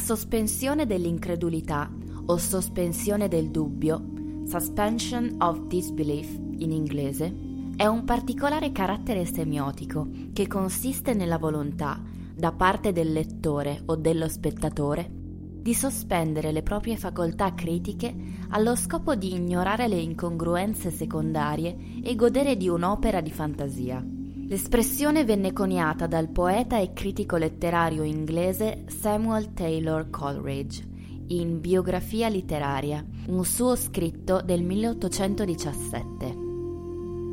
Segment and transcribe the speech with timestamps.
[0.00, 1.88] Sospensione dell'incredulità
[2.26, 4.02] o sospensione del dubbio,
[4.46, 7.32] suspension of disbelief in inglese,
[7.76, 12.02] è un particolare carattere semiotico che consiste nella volontà,
[12.34, 18.14] da parte del lettore o dello spettatore, di sospendere le proprie facoltà critiche
[18.48, 24.19] allo scopo di ignorare le incongruenze secondarie e godere di un'opera di fantasia.
[24.50, 30.84] L'espressione venne coniata dal poeta e critico letterario inglese Samuel Taylor Coleridge
[31.28, 36.36] in Biografia letteraria, un suo scritto del 1817.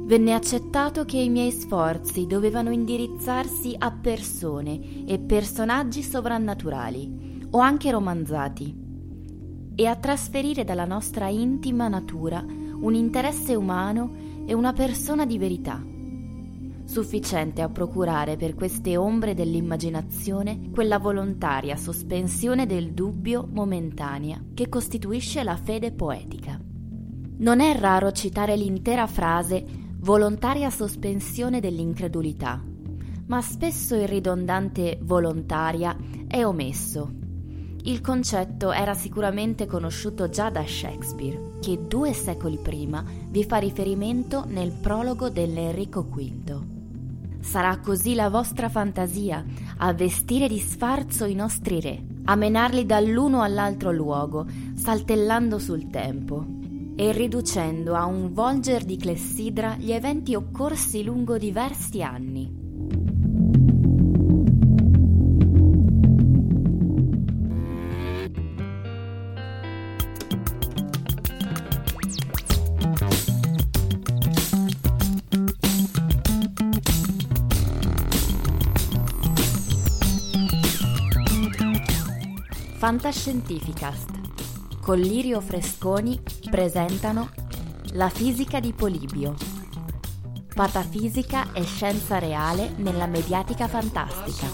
[0.06, 7.90] Venne accettato che i miei sforzi dovevano indirizzarsi a persone e personaggi sovrannaturali o anche
[7.90, 8.76] romanzati
[9.74, 14.14] e a trasferire dalla nostra intima natura un interesse umano
[14.46, 15.96] e una persona di verità
[16.88, 25.44] sufficiente a procurare per queste ombre dell'immaginazione quella volontaria sospensione del dubbio momentanea che costituisce
[25.44, 26.60] la fede poetica.
[27.40, 29.64] Non è raro citare l'intera frase
[30.00, 32.64] volontaria sospensione dell'incredulità,
[33.28, 35.96] ma spesso il ridondante volontaria
[36.26, 37.12] è omesso.
[37.84, 44.46] Il concetto era sicuramente conosciuto già da Shakespeare, che due secoli prima vi fa riferimento
[44.48, 46.77] nel prologo dell'Enrico V.
[47.40, 49.44] Sarà così la vostra fantasia
[49.78, 56.46] a vestire di sfarzo i nostri re, a menarli dall'uno all'altro luogo, saltellando sul tempo
[56.96, 62.67] e riducendo a un volger di clessidra gli eventi occorsi lungo diversi anni.
[82.88, 84.80] Fantascientificast.
[84.80, 86.18] Con Lirio Fresconi
[86.50, 87.30] presentano
[87.96, 89.36] La fisica di Polibio.
[90.56, 94.48] Patafisica e scienza reale nella mediatica fantastica.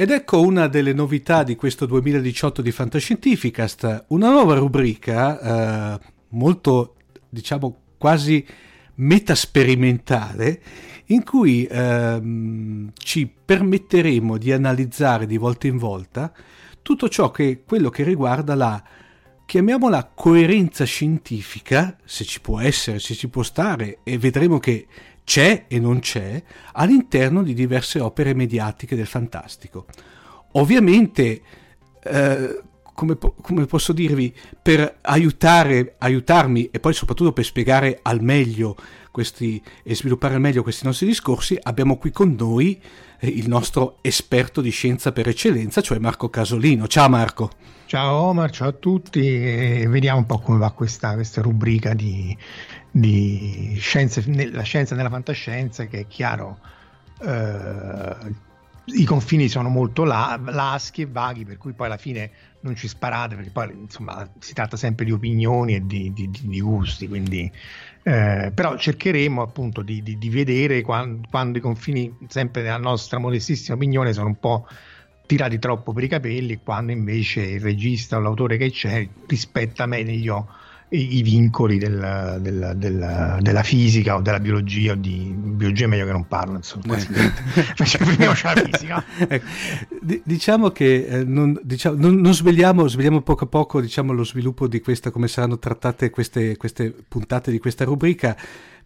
[0.00, 6.94] Ed ecco una delle novità di questo 2018 di Fantascientificast, una nuova rubrica eh, molto,
[7.28, 8.42] diciamo, quasi
[8.94, 10.62] metasperimentale
[11.08, 16.32] in cui ehm, ci permetteremo di analizzare di volta in volta
[16.80, 18.82] tutto ciò che quello che riguarda la
[19.44, 24.86] chiamiamola coerenza scientifica, se ci può essere, se ci può stare e vedremo che
[25.24, 26.42] c'è e non c'è
[26.72, 29.86] all'interno di diverse opere mediatiche del fantastico.
[30.52, 31.42] Ovviamente,
[32.02, 32.62] eh,
[32.94, 38.76] come, come, posso dirvi, per aiutare, aiutarmi e poi soprattutto per spiegare al meglio
[39.10, 42.80] questi, e sviluppare al meglio questi nostri discorsi, abbiamo qui con noi
[43.18, 46.86] eh, il nostro esperto di scienza per eccellenza, cioè Marco Casolino.
[46.86, 47.50] Ciao Marco.
[47.86, 52.36] Ciao Omar, ciao a tutti e vediamo un po' come va questa, questa rubrica di,
[52.90, 56.58] di scienze, la scienza nella fantascienza che è chiaro
[57.22, 58.48] eh,
[58.92, 62.88] i confini sono molto la, laschi e vaghi per cui poi alla fine non ci
[62.88, 67.50] sparate perché poi insomma si tratta sempre di opinioni e di, di, di gusti quindi
[68.02, 73.76] eh, però cercheremo appunto di, di vedere quando, quando, i confini sempre nella nostra modestissima
[73.76, 74.66] opinione sono un po'
[75.26, 80.48] tirati troppo per i capelli quando invece il regista o l'autore che c'è rispetta meglio
[80.90, 85.88] i, i vincoli del, del, del, della fisica o della biologia o di biologia è
[85.88, 86.96] meglio che non parlo insomma
[87.98, 89.04] prendiamo la fisica.
[89.16, 89.46] Ecco,
[90.24, 94.66] diciamo che eh, non, diciamo, non, non svegliamo, svegliamo, poco a poco diciamo, lo sviluppo
[94.66, 98.36] di questa come saranno trattate queste, queste puntate di questa rubrica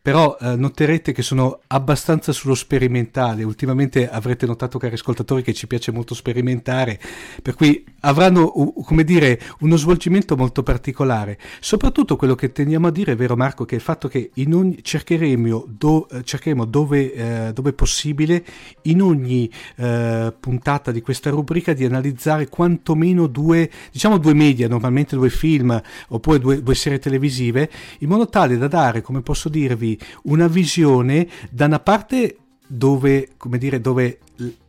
[0.04, 3.42] però eh, noterete che sono abbastanza sullo sperimentale.
[3.42, 7.00] Ultimamente avrete notato, cari ascoltatori, che ci piace molto sperimentare,
[7.40, 8.52] per cui avranno,
[8.84, 11.38] come dire, uno svolgimento molto particolare.
[11.58, 14.82] Soprattutto quello che teniamo a dire, è vero Marco, che è il fatto che ogni,
[14.82, 18.44] cercheremo, do, eh, cercheremo dove, eh, dove, possibile,
[18.82, 25.16] in ogni eh, puntata di questa rubrica, di analizzare quantomeno due, diciamo due media, normalmente
[25.16, 29.92] due film, oppure due, due serie televisive, in modo tale da dare, come posso dirvi,
[30.24, 32.36] una visione da una parte
[32.66, 34.18] dove, come dire, dove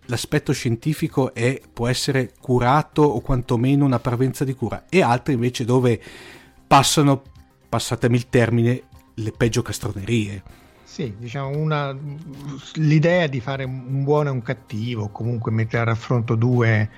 [0.06, 5.66] l'aspetto scientifico è, può essere curato o quantomeno una parvenza di cura e altre invece
[5.66, 6.00] dove
[6.68, 7.24] passano,
[7.68, 8.84] passatemi il termine,
[9.16, 10.44] le peggio castronerie.
[10.84, 11.96] Sì, diciamo una,
[12.76, 16.90] l'idea di fare un buono e un cattivo, comunque mettere a raffronto due,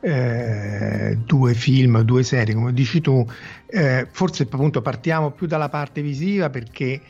[0.00, 3.26] eh, due film, due serie, come dici tu,
[3.66, 7.00] eh, forse appunto partiamo più dalla parte visiva perché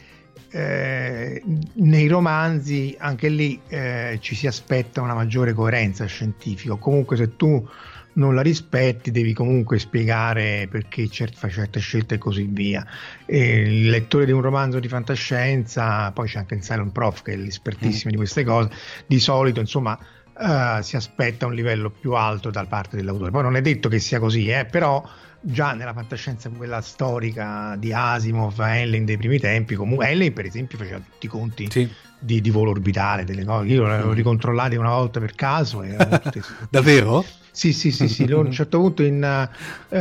[0.55, 1.43] eh,
[1.75, 6.75] nei romanzi anche lì eh, ci si aspetta una maggiore coerenza scientifica.
[6.75, 7.67] Comunque, se tu
[8.15, 12.87] non la rispetti, devi comunque spiegare perché cert- fai certe scelte e così via.
[13.25, 17.33] E il lettore di un romanzo di fantascienza, poi c'è anche il Silent Prof che
[17.33, 18.13] è l'espertissimo mm.
[18.13, 18.71] di queste cose,
[19.07, 19.99] di solito insomma.
[20.35, 23.31] Uh, si aspetta un livello più alto da parte dell'autore.
[23.31, 25.05] Poi non è detto che sia così, eh, però
[25.45, 30.79] già nella fantascienza quella storica di Asimov, Ellen dei primi tempi, comunque Ellen per esempio
[30.79, 31.89] faceva tutti i conti sì.
[32.19, 34.15] di, di, volo orbitale, delle cose, io l'avevo mm.
[34.15, 35.83] ricontrollati una volta per caso.
[35.83, 35.97] E
[36.71, 37.25] Davvero?
[37.51, 38.27] Sì, sì, sì, sì.
[38.27, 39.95] Loro a un certo punto in uh,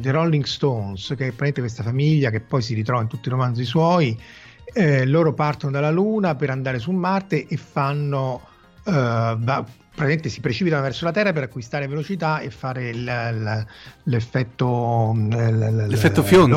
[0.00, 3.30] The Rolling Stones, che è praticamente questa famiglia che poi si ritrova in tutti i
[3.30, 4.18] romanzi suoi,
[4.72, 8.46] eh, loro partono dalla Luna per andare su Marte e fanno...
[8.84, 9.36] Uh,
[9.98, 13.66] praticamente si precipitano verso la Terra per acquistare velocità e fare il, il,
[14.04, 16.56] l'effetto l'effetto fionda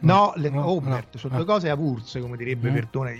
[0.00, 1.18] no, le, no, Obert, no.
[1.18, 2.74] sono due cose avulse come direbbe mm.
[2.74, 3.18] Verdone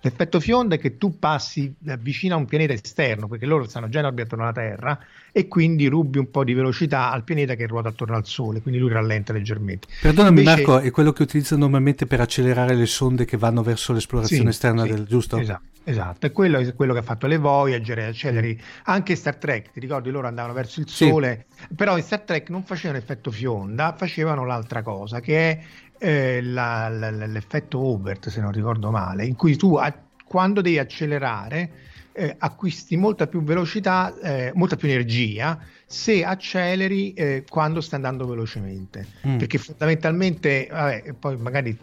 [0.00, 3.98] l'effetto fionda è che tu passi vicino a un pianeta esterno perché loro stanno già
[3.98, 4.98] in orbita attorno alla Terra
[5.32, 8.80] e quindi rubi un po' di velocità al pianeta che ruota attorno al Sole quindi
[8.80, 13.24] lui rallenta leggermente perdonami Invece, Marco è quello che utilizzano normalmente per accelerare le sonde
[13.24, 15.38] che vanno verso l'esplorazione sì, esterna sì, del giusto?
[15.38, 19.70] esatto Esatto, è quello, è quello che ha fatto le Voyager, Acceleri, anche Star Trek,
[19.72, 21.74] ti ricordi loro andavano verso il Sole, sì.
[21.74, 25.60] però in Star Trek non facevano effetto fionda, facevano l'altra cosa che è
[25.98, 29.78] eh, la, la, l'effetto Obert, se non ricordo male, in cui tu
[30.26, 31.70] quando devi accelerare
[32.20, 38.26] eh, acquisti molta più velocità, eh, molta più energia se acceleri eh, quando stai andando
[38.26, 39.06] velocemente.
[39.26, 39.38] Mm.
[39.38, 41.76] Perché fondamentalmente, vabbè, poi magari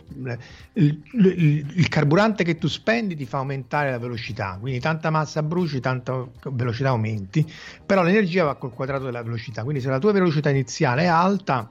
[0.74, 5.42] il, il, il, carburante che tu spendi ti fa aumentare la velocità, quindi tanta massa
[5.42, 7.52] bruci, tanta velocità aumenti,
[7.84, 11.70] però l'energia va col quadrato della velocità, quindi se la tua velocità iniziale è alta,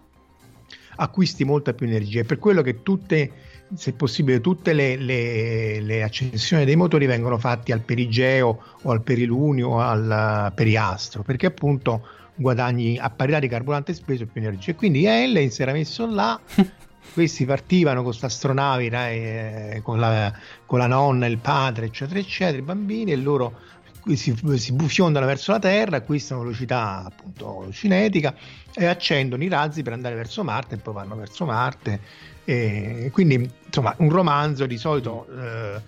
[0.96, 2.20] acquisti molta più energia.
[2.20, 3.30] È per quello che tutte
[3.74, 9.02] se possibile tutte le, le, le, accensioni dei motori vengono fatte al perigeo o al
[9.02, 14.70] perilunio o al periastro perché appunto guadagni a parità di carburante speso più energia.
[14.70, 16.38] E quindi Ellen si era messo là
[17.12, 20.32] questi partivano con queste astronavi eh, con, la,
[20.66, 23.65] con la nonna, il padre eccetera eccetera i bambini e loro
[24.14, 28.34] si, si fiondano verso la Terra, acquistano velocità appunto cinetica
[28.74, 32.00] e accendono i razzi per andare verso Marte e poi vanno verso Marte
[32.44, 35.80] e quindi, insomma, un romanzo di solito eh,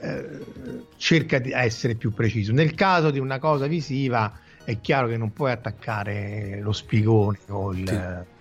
[0.00, 0.44] eh,
[0.96, 2.52] cerca di essere più preciso.
[2.52, 4.32] Nel caso di una cosa visiva,
[4.64, 7.86] è chiaro che non puoi attaccare lo spigone o il.
[7.86, 8.36] Sì.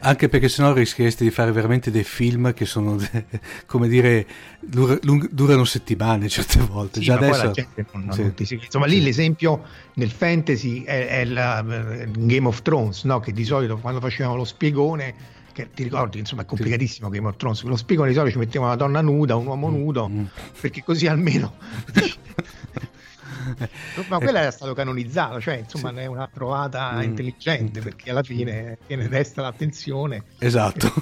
[0.00, 2.96] Anche perché sennò rischieresti di fare veramente dei film che sono,
[3.66, 4.26] come dire,
[4.60, 4.98] dura,
[5.30, 7.00] durano settimane certe volte.
[7.00, 7.52] Sì, Già adesso...
[7.92, 8.54] Non, non sì.
[8.54, 9.62] Insomma, lì l'esempio
[9.94, 13.20] nel fantasy è, è la, Game of Thrones, no?
[13.20, 17.36] che di solito quando facevano lo spiegone che ti ricordi, insomma, è complicatissimo Game of
[17.36, 17.62] Thrones.
[17.64, 20.24] Lo spiego di solito ci mettiamo una donna nuda, un uomo mm, nudo, mm.
[20.60, 21.54] perché così almeno.
[24.08, 25.98] Ma quella era stato canonizzato, cioè insomma sì.
[25.98, 27.02] è una trovata mm.
[27.02, 30.24] intelligente perché alla fine tiene destra l'attenzione.
[30.38, 30.92] Esatto.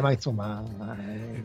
[0.00, 0.62] ma insomma...
[0.98, 1.42] Eh...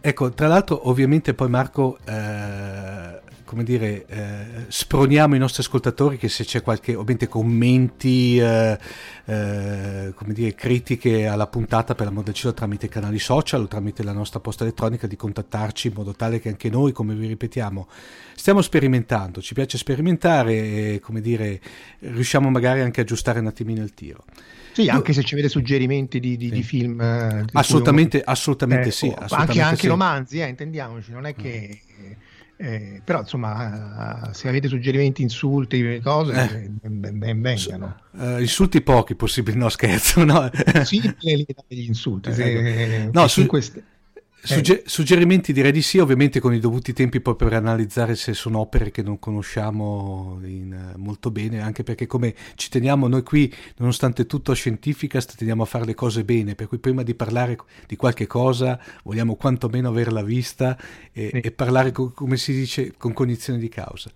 [0.00, 1.98] Ecco, tra l'altro ovviamente poi Marco...
[2.04, 8.78] Eh come dire, eh, sproniamo i nostri ascoltatori che se c'è qualche, ovviamente commenti, eh,
[9.24, 13.66] eh, come dire, critiche alla puntata per l'amor del cielo tramite i canali social o
[13.66, 17.26] tramite la nostra posta elettronica di contattarci in modo tale che anche noi, come vi
[17.26, 17.88] ripetiamo,
[18.34, 21.58] stiamo sperimentando, ci piace sperimentare e, come dire,
[22.00, 24.24] riusciamo magari anche a aggiustare un attimino il tiro.
[24.72, 26.52] Sì, anche se ci avete suggerimenti di, di, sì.
[26.52, 27.00] di film.
[27.00, 28.26] Eh, di assolutamente, uno...
[28.26, 29.06] assolutamente eh, sì.
[29.06, 29.86] Assolutamente anche, anche sì.
[29.88, 31.80] romanzi, eh, intendiamoci, non è che...
[32.02, 32.12] Mm
[32.60, 36.68] eh, però insomma, se avete suggerimenti, insulti, cose, eh.
[36.88, 38.00] ben, ben vengano.
[38.10, 40.24] Uh, insulti pochi possibili, no scherzo.
[40.24, 40.50] No.
[40.82, 42.30] sì, gli insulti.
[42.30, 43.84] Eh, no, su, queste...
[44.40, 48.60] Sugge- suggerimenti direi di sì, ovviamente con i dovuti tempi poi per analizzare se sono
[48.60, 54.26] opere che non conosciamo in, molto bene, anche perché come ci teniamo noi qui, nonostante
[54.26, 57.96] tutto a scientifica, teniamo a fare le cose bene, per cui prima di parlare di
[57.96, 60.78] qualche cosa vogliamo quantomeno averla vista
[61.12, 61.40] e, sì.
[61.40, 64.10] e parlare, co- come si dice, con cognizione di causa.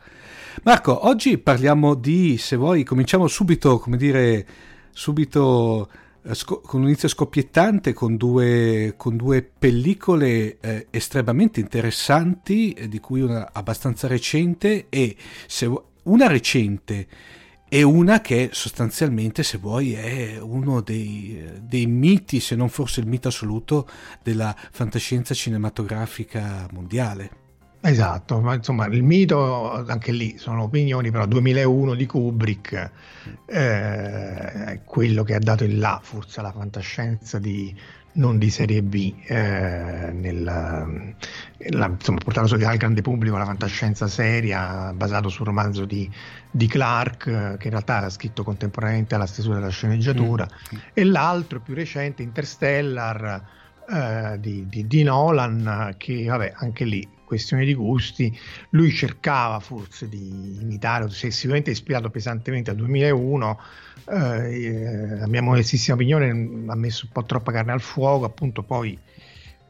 [0.62, 4.46] Marco, oggi parliamo di, se vuoi, cominciamo subito, come dire,
[4.92, 5.90] subito
[6.44, 13.20] con un inizio scoppiettante, con due, con due pellicole eh, estremamente interessanti, eh, di cui
[13.20, 15.70] una abbastanza recente e se,
[16.04, 17.06] una recente
[17.68, 23.06] e una che sostanzialmente, se vuoi, è uno dei, dei miti, se non forse il
[23.06, 23.88] mito assoluto,
[24.22, 27.41] della fantascienza cinematografica mondiale.
[27.84, 32.90] Esatto, ma insomma il mito, anche lì sono opinioni, però 2001 di Kubrick
[33.46, 37.74] eh, è quello che ha dato il là forse alla fantascienza di,
[38.12, 44.92] non di serie B, eh, nel, la, insomma, portato al grande pubblico la fantascienza seria
[44.94, 46.08] basato sul romanzo di,
[46.52, 50.78] di Clark, che in realtà era scritto contemporaneamente alla stesura della sceneggiatura, mm.
[50.92, 53.44] e l'altro più recente, Interstellar,
[53.88, 58.38] eh, di, di, di Nolan, che vabbè, anche lì questione di gusti,
[58.70, 63.58] lui cercava forse di imitare, si è sicuramente ispirato pesantemente al 2001,
[64.10, 66.28] eh, la mia modestissima opinione
[66.66, 68.98] ha messo un po' troppa carne al fuoco, appunto poi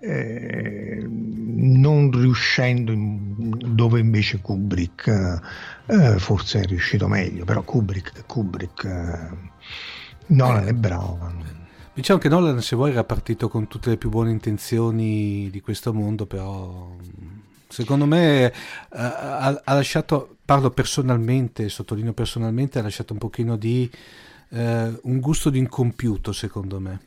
[0.01, 5.41] eh, non riuscendo in, dove invece Kubrick
[5.87, 9.51] eh, forse è riuscito meglio, però Kubrick, Kubrick eh,
[10.27, 11.61] Nolan è bravo.
[11.95, 15.93] Diciamo che Nolan, se vuoi, era partito con tutte le più buone intenzioni di questo
[15.93, 16.97] mondo, però
[17.73, 18.53] Secondo me eh,
[18.91, 23.91] ha, ha, lasciato, parlo personalmente, sottolineo personalmente, ha lasciato un pochino di
[24.51, 27.01] eh, un gusto di incompiuto, secondo me.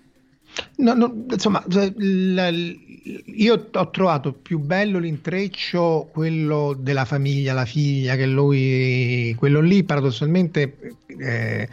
[0.78, 8.16] No, no, insomma, la, io ho trovato più bello l'intreccio, quello della famiglia, la figlia,
[8.16, 10.78] che lui, quello lì paradossalmente
[11.20, 11.70] eh,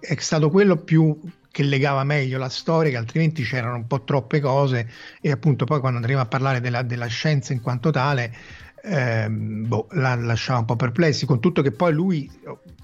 [0.00, 1.16] è stato quello più
[1.52, 4.90] che legava meglio la storia, che altrimenti c'erano un po' troppe cose
[5.20, 8.34] e appunto poi quando andremo a parlare della, della scienza in quanto tale,
[8.82, 12.28] ehm, boh, la lasciava un po' perplessi, con tutto che poi lui,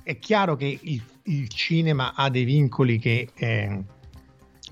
[0.05, 3.29] è chiaro che il, il cinema ha dei vincoli che...
[3.35, 3.83] Eh,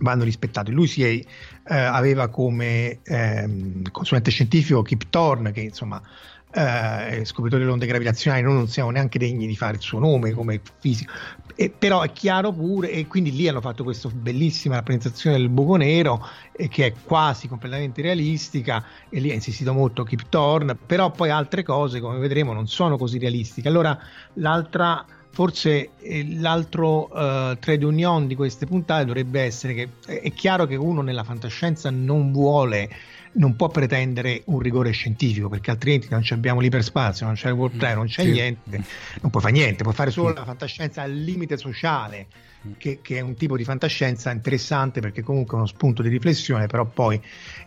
[0.00, 0.72] vanno rispettati.
[0.72, 1.24] Lui si è, eh,
[1.74, 6.02] aveva come ehm, consulente scientifico Kip Thorne, che insomma
[6.56, 10.32] eh, scopritore delle onde gravitazionali, noi non siamo neanche degni di fare il suo nome
[10.32, 11.12] come fisico,
[11.54, 15.76] e, però è chiaro pure, e quindi lì hanno fatto questa bellissima rappresentazione del buco
[15.76, 21.10] nero, eh, che è quasi completamente realistica, e lì ha insistito molto Kip Thorne, però
[21.10, 23.68] poi altre cose, come vedremo, non sono così realistiche.
[23.68, 23.98] Allora,
[24.34, 25.04] l'altra
[25.36, 29.88] forse eh, l'altro uh, trade union di queste puntate dovrebbe essere che
[30.22, 32.88] è chiaro che uno nella fantascienza non vuole
[33.36, 37.78] non può pretendere un rigore scientifico perché altrimenti non abbiamo l'iperspazio, non c'è il World
[37.78, 38.30] Trade, non c'è sì.
[38.30, 38.82] niente,
[39.20, 42.26] non puoi fare niente, puoi fare solo la fantascienza al limite sociale,
[42.78, 46.66] che, che, è un tipo di fantascienza interessante perché comunque è uno spunto di riflessione,
[46.66, 47.20] però poi...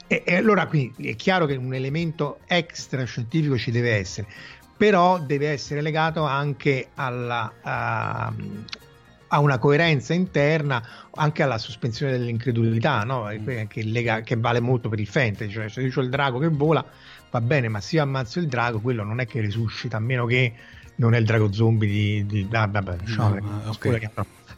[0.07, 4.27] E, e allora quindi è chiaro che un elemento extra scientifico ci deve essere,
[4.75, 8.31] però deve essere legato anche alla...
[8.31, 8.88] Uh,
[9.29, 10.81] a una coerenza interna,
[11.15, 13.27] anche alla sospensione dell'incredulità, no?
[13.31, 13.65] Mm.
[13.67, 16.48] che, lega, che, vale molto per il fantasy, cioè se io ho il drago che
[16.48, 16.86] vola
[17.31, 20.25] va bene, ma se io ammazzo il drago, quello non è che risuscita, a meno
[20.25, 20.53] che
[20.95, 22.25] non è il drago zombie di...
[22.25, 24.00] di ah, vabbè, diciamo, no, okay.
[24.00, 24.09] che,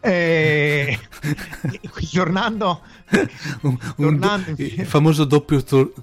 [0.02, 1.00] eh,
[2.12, 2.82] tornando,
[3.62, 5.94] un, tornando un, il famoso doppio, to,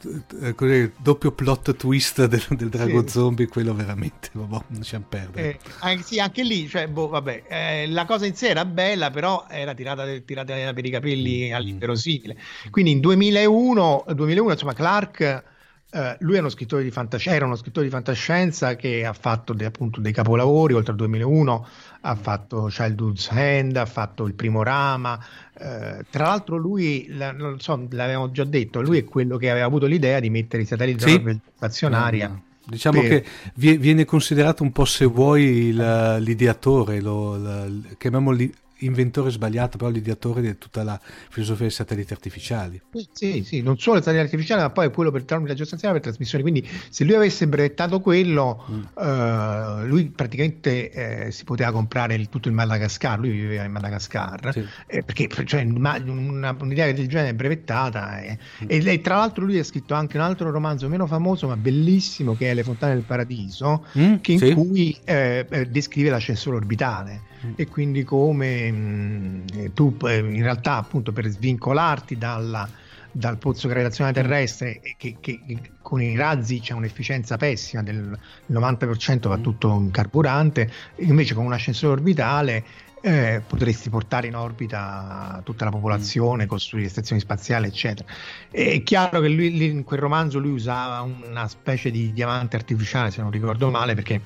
[0.41, 3.09] eh, doppio, plot twist del, del drago sì.
[3.09, 5.51] zombie, quello veramente, vabbè, lasciamo perdere.
[5.51, 9.11] Eh, anche, sì, anche lì, cioè, boh, vabbè, eh, la cosa in sé era bella,
[9.11, 11.55] però era tirata, tirata per i capelli mm.
[11.55, 12.37] all'inverosimile.
[12.71, 15.57] Quindi in 2001, 2001 insomma, Clark
[15.91, 19.55] Uh, lui è uno scrittore di fantascienza, era uno scrittore di fantascienza che ha fatto
[19.55, 21.67] de, appunto dei capolavori, oltre al 2001
[22.03, 27.59] ha fatto Childhood's Hand, ha fatto Il primo rama, uh, tra l'altro lui, la, non
[27.59, 31.09] so, l'avevamo già detto, lui è quello che aveva avuto l'idea di mettere i satelliti
[31.09, 31.41] sì.
[31.57, 32.35] stazionari mm.
[32.69, 33.09] Diciamo per...
[33.09, 37.67] che viene considerato un po' se vuoi il, l'ideatore, lo, lo,
[37.97, 38.37] chiamiamolo
[38.79, 42.81] inventore sbagliato, però l'ideatore di tutta la filosofia dei satelliti artificiali.
[43.13, 46.09] Sì, sì, non solo i satelliti artificiali, ma poi quello per tramite la stazionale per
[46.09, 46.43] trasmissione.
[46.43, 48.83] Quindi, se lui avesse brevettato quello, mm.
[48.95, 53.19] uh, lui praticamente eh, si poteva comprare il, tutto il Madagascar.
[53.19, 54.65] Lui viveva in Madagascar sì.
[54.87, 58.21] eh, perché cioè, una, una, un'idea del genere è brevettata.
[58.21, 58.39] Eh.
[58.65, 58.67] Mm.
[58.69, 62.37] E, e, tra l'altro, lui ha scritto anche un altro romanzo meno famoso, ma bellissimo,
[62.37, 64.53] che è Le Fontane del Paradiso, mm, che in sì.
[64.55, 67.27] cui eh, eh, descrive l'ascensore orbitale.
[67.55, 72.69] E quindi come mh, mm, tu eh, in realtà appunto per svincolarti dalla,
[73.11, 78.19] dal pozzo gravitazionale terrestre che, che, che, con i razzi c'è un'efficienza pessima del
[78.51, 79.43] 90% va mm.
[79.43, 82.65] tutto in carburante invece con un ascensore orbitale
[83.01, 86.49] eh, potresti portare in orbita tutta la popolazione, mm.
[86.49, 88.09] costruire stazioni spaziali, eccetera.
[88.51, 93.23] È chiaro che lui, in quel romanzo lui usava una specie di diamante artificiale, se
[93.23, 94.21] non ricordo male, perché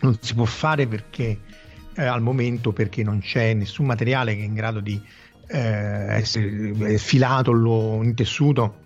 [0.00, 1.38] non si può fare perché
[1.96, 5.00] eh, al momento perché non c'è nessun materiale che è in grado di
[5.48, 8.84] eh, essere filato o intessuto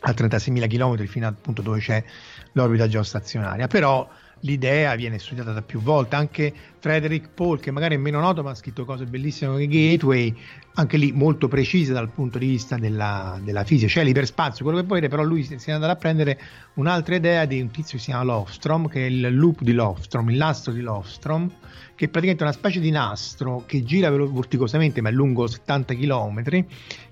[0.00, 2.02] a 36.000 km fino al punto dove c'è
[2.52, 3.66] l'orbita geostazionaria.
[3.66, 4.08] Però
[4.42, 8.50] l'idea viene studiata da più volte, anche Frederick Paul, che magari è meno noto, ma
[8.50, 10.34] ha scritto cose bellissime come Gateway,
[10.74, 14.86] anche lì molto precise dal punto di vista della, della fisica, cioè l'iperspazio, quello che
[14.86, 16.40] volete, però lui si è andato a prendere
[16.74, 20.30] un'altra idea di un tizio che si chiama Lofstrom, che è il loop di Lofstrom,
[20.30, 21.50] il nastro di Lofstrom,
[22.02, 26.42] che è praticamente una specie di nastro che gira vorticosamente ma è lungo 70 km,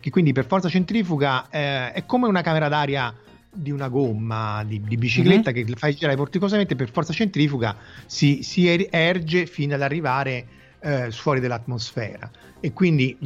[0.00, 3.14] che quindi per forza centrifuga eh, è come una camera d'aria
[3.52, 5.64] di una gomma di, di bicicletta mm-hmm.
[5.66, 10.46] che fai girare vorticosamente per forza centrifuga si, si er-, erge fino ad arrivare
[10.80, 12.28] eh, fuori dall'atmosfera
[12.58, 13.16] e quindi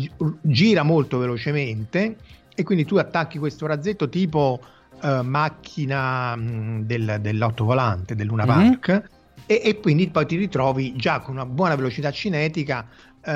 [0.42, 2.16] gira molto velocemente
[2.54, 4.60] e quindi tu attacchi questo razzetto tipo
[5.02, 8.72] eh, macchina mh, del, dell'ottovolante del Luna mm-hmm.
[9.46, 12.88] E, e, quindi poi ti ritrovi già con una buona velocità cinetica
[13.22, 13.30] eh,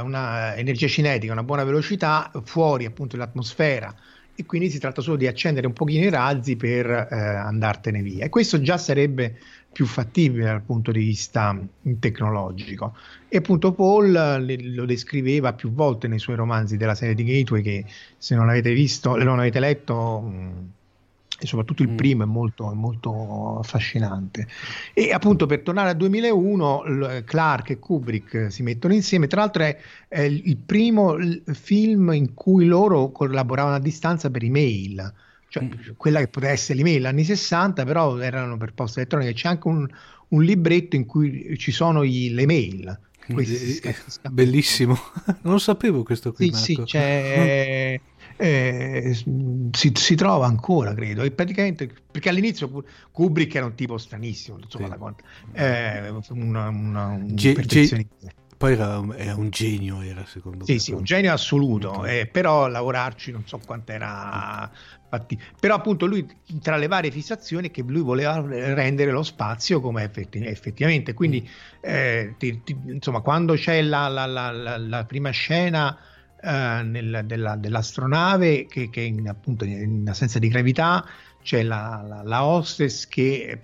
[0.00, 3.94] una energia cinetica una buona velocità fuori appunto dall'atmosfera
[4.36, 8.24] e quindi si tratta solo di accendere un pochino i razzi per eh, andartene via.
[8.24, 9.38] E questo già sarebbe
[9.72, 11.56] più fattibile dal punto di vista
[12.00, 12.96] tecnologico.
[13.28, 14.44] E appunto Paul
[14.74, 17.84] lo descriveva più volte nei suoi romanzi della serie di Gateway che
[18.16, 20.20] se non avete visto, non avete letto...
[20.20, 20.70] Mh,
[21.38, 21.96] e soprattutto il mm.
[21.96, 24.46] primo è molto, molto affascinante.
[24.92, 29.76] E appunto per tornare al 2001, Clark e Kubrick si mettono insieme, tra l'altro è,
[30.08, 31.16] è il primo
[31.52, 35.12] film in cui loro collaboravano a distanza per email,
[35.48, 35.70] cioè mm.
[35.96, 39.86] quella che poteva essere l'email anni 60, però erano per posta elettronica, c'è anche un,
[40.28, 42.98] un libretto in cui ci sono i, le mail.
[43.26, 43.80] Questi,
[44.30, 44.98] bellissimo,
[45.42, 46.52] non sapevo questo qui.
[46.52, 47.98] Sì, sì, c'è
[48.36, 51.22] eh, si, si, trova ancora, credo.
[51.22, 55.58] E praticamente perché all'inizio Kubrick era un tipo stranissimo, insomma, sì.
[55.60, 58.06] eh, una, una, un G- G-
[58.56, 60.78] poi era, era, un genio, era secondo sì, me.
[60.78, 64.70] Sì, un genio assoluto, eh, però lavorarci non so quanto era
[65.08, 65.38] fatti.
[65.60, 66.26] Però appunto lui,
[66.62, 71.14] tra le varie fissazioni, che lui voleva rendere lo spazio come effetti, effettivamente.
[71.14, 71.80] Quindi, mm.
[71.82, 75.98] eh, ti, ti, insomma, quando c'è la, la, la, la prima scena
[76.44, 81.06] eh, nel, della, dell'astronave che, che in, appunto in assenza di gravità
[81.42, 83.58] c'è la, la, la hostess che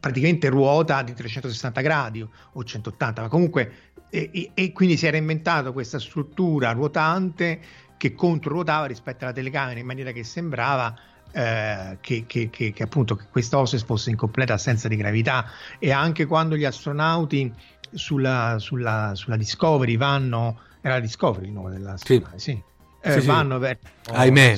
[0.00, 3.72] praticamente ruota di 360 gradi o 180, ma comunque
[4.10, 7.60] e, e, quindi si era inventato questa struttura ruotante
[7.96, 10.94] che controruotava rispetto alla telecamera in maniera che sembrava
[11.32, 15.46] eh, che, che, che, che, appunto che questa hostess fosse in completa assenza di gravità.
[15.80, 17.52] E anche quando gli astronauti
[17.92, 22.22] sulla, sulla, sulla Discovery vanno era Discovery il nome della sì.
[22.36, 22.62] sì.
[23.00, 24.56] Eh, sì, vanno verso ahimè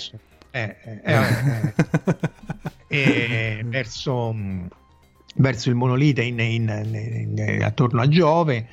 [0.50, 1.74] eh, eh,
[2.88, 4.34] eh, verso,
[5.36, 8.66] verso, il monolite in, in, in, attorno a Giove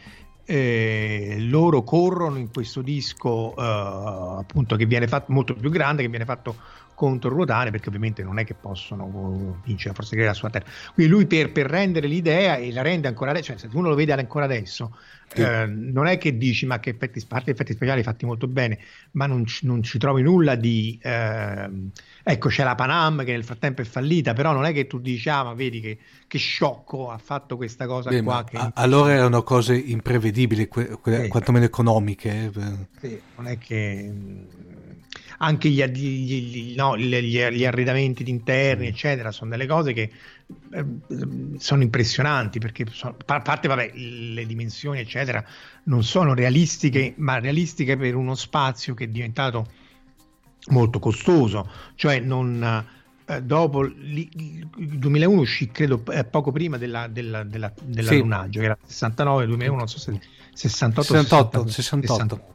[0.46, 6.26] eh, loro corrono in questo disco appunto che viene fatto molto più grande che viene
[6.26, 6.56] fatto
[7.04, 11.26] controruotare perché ovviamente non è che possono vincere forse che la sua terra quindi lui
[11.26, 14.46] per, per, rendere l'idea e la rende ancora adesso cioè se uno lo vede ancora
[14.46, 14.96] adesso
[15.28, 15.42] sì.
[15.42, 18.80] eh, non è che dici ma che effetti, parte effetti speciali fatti molto bene
[19.12, 21.70] ma non, non ci trovi nulla di eh,
[22.24, 25.28] ecco c'è la Panam che nel frattempo è fallita però non è che tu dici
[25.28, 28.58] ah ma vedi che, che sciocco ha fatto questa cosa Beh, qua che...
[28.76, 31.28] allora erano cose imprevedibili que- que- sì.
[31.28, 32.88] quantomeno economiche eh.
[33.02, 34.10] sì, non è che
[35.38, 38.90] anche gli, gli, no, gli, gli arredamenti interni, mm.
[38.90, 40.12] eccetera, sono delle cose che
[40.72, 40.86] eh,
[41.58, 45.44] sono impressionanti perché sono, a parte vabbè, le dimensioni, eccetera,
[45.86, 49.68] non sono realistiche, ma realistiche per uno spazio che è diventato
[50.68, 52.86] molto costoso, cioè non
[53.26, 58.60] eh, dopo il 2001 uscì credo eh, poco prima della, della, della, dell'allunaggio, sì.
[58.60, 60.20] che era 69, 2001, non so se
[60.54, 62.14] 68, 68, 68.
[62.14, 62.54] 68.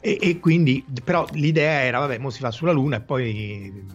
[0.00, 3.86] E, e, quindi però l'idea era vabbè, mo si va sulla Luna e poi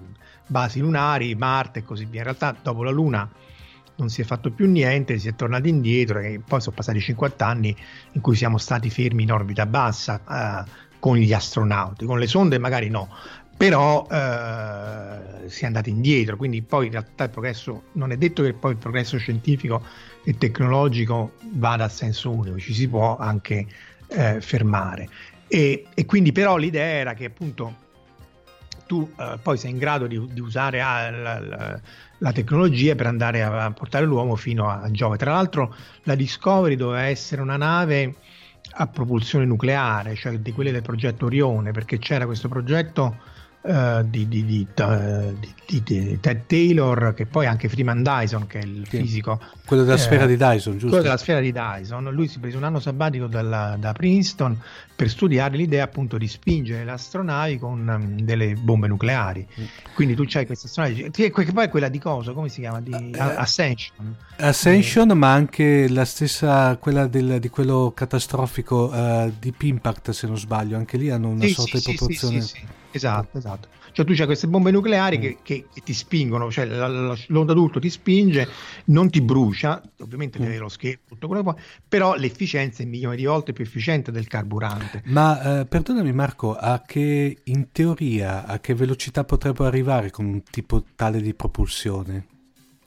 [0.47, 2.19] basi lunari, Marte e così via.
[2.19, 3.29] In realtà dopo la Luna
[3.95, 7.45] non si è fatto più niente, si è tornati indietro e poi sono passati 50
[7.45, 7.75] anni
[8.13, 12.57] in cui siamo stati fermi in orbita bassa eh, con gli astronauti, con le sonde
[12.57, 13.09] magari no,
[13.55, 18.41] però eh, si è andati indietro, quindi poi in realtà il progresso non è detto
[18.43, 19.83] che poi il progresso scientifico
[20.23, 23.67] e tecnologico vada a senso unico, ci si può anche
[24.07, 25.09] eh, fermare.
[25.53, 27.75] E, e, quindi però l'idea era che appunto
[28.87, 31.79] tu eh, poi sei in grado di, di usare ah, la, la,
[32.17, 35.17] la, tecnologia per andare a, a, portare l'uomo fino a Giove.
[35.17, 38.15] Tra l'altro la Discovery doveva essere una nave
[38.77, 43.17] a propulsione nucleare, cioè di quelle del progetto Orione, perché c'era questo progetto
[43.63, 44.67] uh, di, di, di,
[45.65, 48.97] di, Ted Taylor, che poi anche Freeman Dyson, che è il sì.
[48.97, 49.39] fisico.
[49.65, 50.87] Quello della eh, sfera di Dyson, giusto?
[50.87, 52.09] Quello della sfera di Dyson.
[52.11, 54.59] Lui si prese un anno sabbatico dalla, da Princeton
[54.95, 59.47] per studiare l'idea appunto di spingere le astronavi con um, delle bombe nucleari.
[59.59, 59.63] Mm.
[59.95, 62.33] Quindi tu c'hai questa astronavi, che poi è quella di cosa?
[62.33, 62.81] Come si chiama?
[62.81, 64.15] Di uh, Ascension.
[64.37, 65.13] Ascension, eh.
[65.15, 70.77] ma anche la stessa, quella del, di quello catastrofico uh, Deep Impact, se non sbaglio.
[70.77, 72.41] Anche lì hanno una sì, sorta sì, di proporzione.
[72.41, 72.61] Sì,
[72.93, 73.67] esatto, esatto.
[73.93, 75.21] Cioè tu c'hai queste bombe nucleari mm.
[75.21, 78.47] che, che, ti spingono, cioè l'onda d'urto ti spinge,
[78.85, 80.57] non ti brucia, ovviamente mm.
[80.57, 84.27] lo schermo, tutto quello che puoi, però l'efficienza è milioni di volte più efficiente del
[84.27, 85.03] carburante.
[85.05, 90.41] Ma eh, perdonami Marco, a che in teoria a che velocità potrebbero arrivare con un
[90.43, 92.27] tipo tale di propulsione?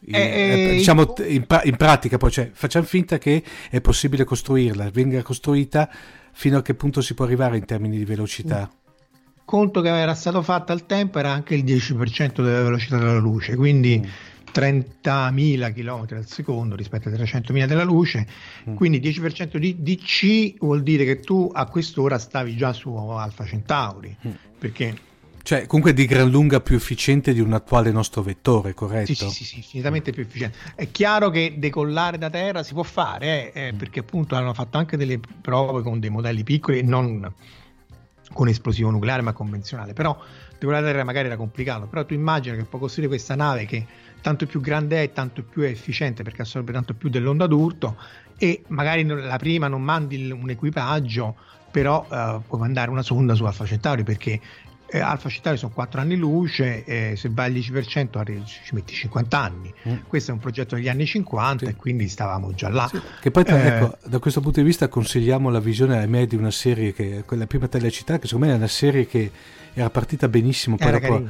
[0.09, 4.90] In, eh, eh, diciamo in, in, pratica poi cioè, facciamo finta che è possibile costruirla
[4.90, 5.90] venga costruita
[6.33, 8.71] fino a che punto si può arrivare in termini di velocità
[9.46, 13.54] conto che era stato fatto al tempo era anche il 10% della velocità della luce,
[13.54, 14.11] quindi mm.
[14.52, 18.26] 30.000 km al secondo rispetto ai 300.000 della luce,
[18.68, 18.74] mm.
[18.74, 23.46] quindi 10% di, di, C vuol dire che tu a quest'ora stavi già su Alfa
[23.46, 24.30] Centauri, mm.
[24.59, 24.98] perché
[25.46, 29.14] cioè, comunque di gran lunga più efficiente di un attuale nostro vettore, corretto?
[29.14, 30.59] Sì, sì, sì, sì infinitamente più efficiente.
[30.74, 33.76] È chiaro che decollare da terra si può fare, eh, eh, mm.
[33.76, 37.32] perché appunto hanno fatto anche delle prove con dei modelli piccoli e non
[38.32, 39.92] con esplosivo nucleare ma convenzionale.
[39.92, 40.16] Però
[40.58, 41.86] decolare da terra magari era complicato.
[41.86, 43.86] Però tu immagini che puoi costruire questa nave che
[44.20, 47.96] tanto più grande è tanto più è efficiente perché assorbe tanto più dell'onda d'urto
[48.38, 51.36] e magari la prima non mandi un equipaggio
[51.70, 54.40] però uh, puoi mandare una sonda su Alfa Centauri perché
[54.88, 58.94] eh, Alfa Centauri sono 4 anni luce, eh, se vai al 10% arri- ci metti
[58.94, 59.72] 50 anni.
[59.88, 59.96] Mm.
[60.07, 61.70] Questo è un progetto degli anni 50 sì.
[61.70, 62.87] e quindi stavamo già là.
[62.88, 63.01] Sì.
[63.20, 66.37] Che poi, eh, ecco, da questo punto di vista consigliamo la visione a me di
[66.37, 69.31] una serie che, quella prima Telecittà, che secondo me è una serie che
[69.78, 71.22] era partita benissimo, poi dopo,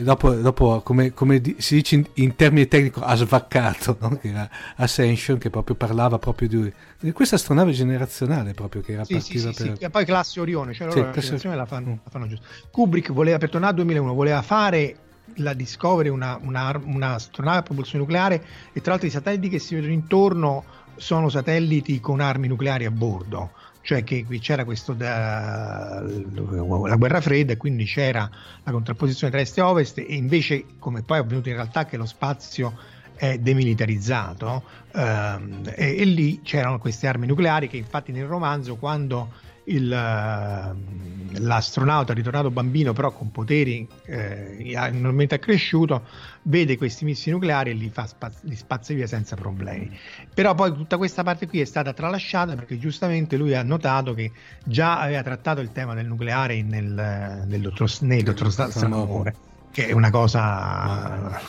[0.00, 4.16] dopo, dopo, come, come, si dice in, in termini tecnici, ha svaccato, no?
[4.16, 9.04] che era Ascension, che proprio parlava proprio di, di questa astronave generazionale proprio che era
[9.04, 9.78] sì, partita sì, per...
[9.78, 12.44] Sì, poi classe Orione, cioè loro la generazione la fanno, la fanno giusto.
[12.72, 14.96] Kubrick voleva, per tornare al 2001, voleva fare
[15.36, 19.60] la Discovery, una, una, una astronave a propulsione nucleare e tra l'altro i satelliti che
[19.60, 20.64] si vedono intorno
[20.96, 23.52] sono satelliti con armi nucleari a bordo
[23.82, 28.28] cioè che c'era questo da, la guerra fredda e quindi c'era
[28.62, 31.96] la contrapposizione tra est e ovest e invece come poi è avvenuto in realtà che
[31.96, 32.76] lo spazio
[33.14, 39.32] è demilitarizzato ehm, e, e, lì c'erano queste armi nucleari che infatti nel romanzo quando
[39.64, 46.06] il, uh, l'astronauta ritornato bambino però con poteri eh, enormemente accresciuto
[46.42, 49.96] vede questi missili nucleari e li, fa spaz- li spazza via senza problemi
[50.32, 54.32] però poi tutta questa parte qui è stata tralasciata perché giustamente lui ha notato che
[54.64, 59.34] già aveva trattato il tema del nucleare nel, nel dottor, nel dottor Stranamore
[59.70, 61.40] che è una cosa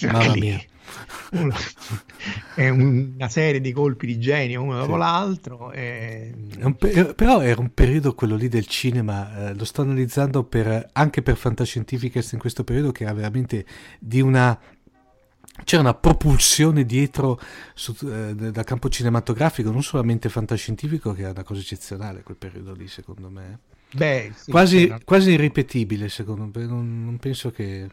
[0.00, 0.60] Mamma mia
[2.54, 4.98] è una serie di colpi di genio uno dopo sì.
[4.98, 5.72] l'altro.
[5.72, 6.34] E...
[6.78, 11.22] Per, però era un periodo quello lì del cinema, eh, lo sto analizzando per, anche
[11.22, 13.64] per Fantascientificast in questo periodo che era veramente
[13.98, 14.58] di una
[15.64, 17.40] c'era una propulsione dietro
[17.74, 22.74] su, eh, dal campo cinematografico, non solamente fantascientifico, che era una cosa eccezionale quel periodo
[22.74, 23.60] lì, secondo me.
[23.92, 26.66] Beh, sì, quasi, quasi, irripetibile, secondo me.
[26.66, 27.88] Non, non penso che.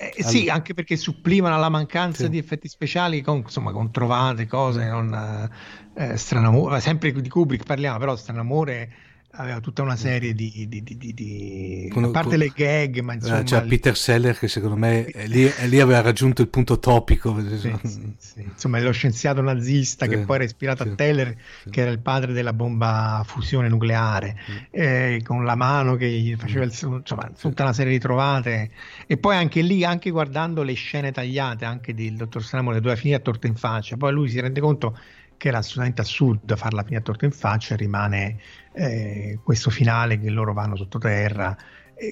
[0.00, 0.28] Eh, allora.
[0.30, 2.30] Sì, anche perché supplivano alla mancanza sì.
[2.30, 5.50] di effetti speciali con, insomma, con trovate, cose, non,
[5.94, 8.90] eh, Stranamore, sempre di Kubrick parliamo, però Stranamore
[9.32, 13.14] aveva tutta una serie di, di, di, di con, a parte con, le gag ma
[13.14, 16.78] insomma c'è Peter Seller che secondo me è lì, è lì, aveva raggiunto il punto
[16.78, 18.42] topico sì, sì, sì.
[18.42, 21.36] insomma lo scienziato nazista che poi era ispirato a Teller
[21.70, 24.36] che era il padre della bomba a fusione nucleare.
[24.70, 28.70] Eh, con la mano che gli faceva il, insomma tutta una serie di trovate.
[29.06, 33.18] E poi anche lì anche guardando le scene tagliate anche del dottor Samuel doveva finire
[33.18, 34.96] a torta in faccia poi lui si rende conto
[35.36, 38.38] che era assolutamente assurdo farla finire a torta in faccia e rimane
[38.72, 41.56] eh, questo finale che loro vanno sottoterra.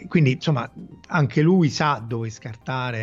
[0.06, 0.70] Quindi insomma
[1.06, 2.98] anche lui sa dove scartare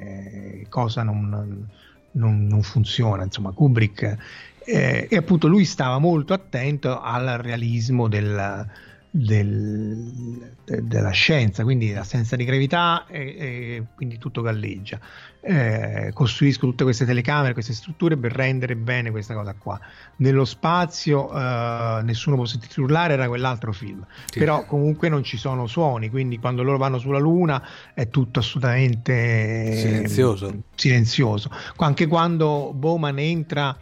[0.00, 1.68] eh, cosa non,
[2.12, 3.24] non, non, funziona.
[3.24, 4.16] Insomma, Kubrick
[4.64, 8.66] eh, e appunto lui stava molto attento al realismo del,
[9.10, 14.98] del, de, della scienza, quindi l'assenza di gravità e, e quindi tutto galleggia.
[15.40, 19.78] Eh, costruisco tutte queste telecamere, queste strutture per rendere bene questa cosa qua.
[20.16, 24.38] Nello spazio eh, nessuno può sentirsi urlare, era quell'altro film, sì.
[24.38, 27.62] però comunque non ci sono suoni, quindi quando loro vanno sulla Luna
[27.94, 30.62] è tutto assolutamente silenzioso.
[30.74, 31.50] silenzioso.
[31.76, 33.76] Anche quando Bowman entra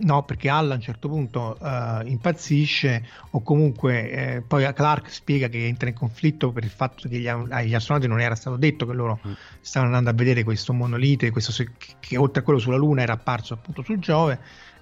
[0.00, 5.48] No, perché Alla a un certo punto uh, impazzisce o comunque eh, poi Clark spiega
[5.48, 8.86] che entra in conflitto per il fatto che gli, agli astronauti non era stato detto
[8.86, 9.32] che loro mm.
[9.60, 13.12] stavano andando a vedere questo monolite, questo, che, che, oltre a quello sulla Luna era
[13.12, 14.38] apparso appunto su Giove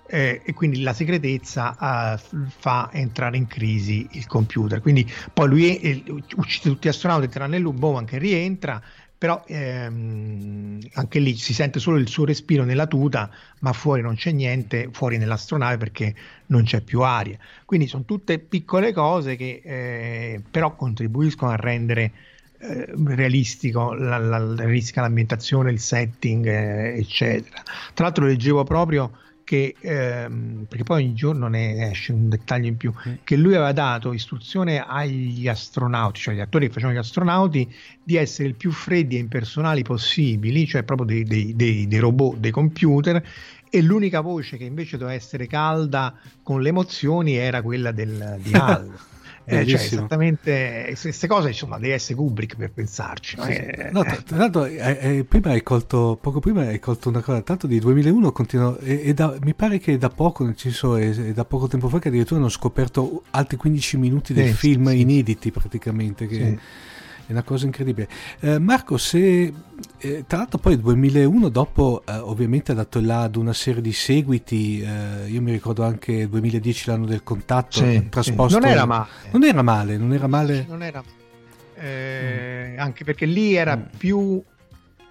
[0.09, 4.81] eh, e quindi la segretezza uh, fa entrare in crisi il computer.
[4.81, 6.03] Quindi poi lui eh,
[6.37, 8.81] uccide tutti gli astronauti tranne Bowman che rientra
[9.19, 13.29] però ehm, anche lì si sente solo il suo respiro nella tuta,
[13.61, 16.15] ma fuori non c'è niente, fuori nell'astronave perché
[16.47, 17.37] non c'è più aria.
[17.65, 22.13] Quindi sono tutte piccole cose che eh, però contribuiscono a rendere
[22.59, 27.61] eh, realistico la, la, l'ambientazione, il setting, eh, eccetera.
[27.95, 29.11] Tra l'altro leggevo proprio
[29.49, 33.15] che, ehm, perché poi ogni giorno ne esce un dettaglio in più, mm.
[33.25, 38.17] che lui aveva dato istruzione agli astronauti, cioè agli attori che facevano gli astronauti, di
[38.17, 42.51] essere il più freddi e impersonali possibili, cioè proprio dei, dei, dei, dei robot, dei
[42.51, 43.27] computer,
[43.71, 48.53] e l'unica voce che invece doveva essere calda con le emozioni era quella del, di
[48.53, 48.99] Hal.
[49.51, 53.45] Eh, cioè, esattamente queste cose insomma devi essere Kubrick per pensarci no?
[53.47, 57.41] Eh, no, tra l'altro eh, eh, prima hai colto poco prima hai colto una cosa
[57.41, 61.09] tanto di 2001 continuo, e, e da, mi pare che da poco nel senso è,
[61.09, 65.01] è, da poco tempo fa che addirittura hanno scoperto altri 15 minuti del film sì.
[65.01, 66.87] inediti praticamente che sì
[67.29, 68.09] è una cosa incredibile.
[68.41, 69.53] Eh, Marco, se
[69.99, 73.83] eh, tra l'altro poi il 2001 dopo eh, ovviamente ha dato là ad una serie
[73.83, 78.59] di seguiti, eh, io mi ricordo anche il 2010 l'anno del contatto, sì, trasposto.
[78.59, 78.65] Sì.
[78.65, 79.09] Non era male.
[79.31, 80.65] Non era male, non era male.
[80.67, 82.79] Non era, mm.
[82.79, 83.83] Anche perché lì era mm.
[83.99, 84.43] più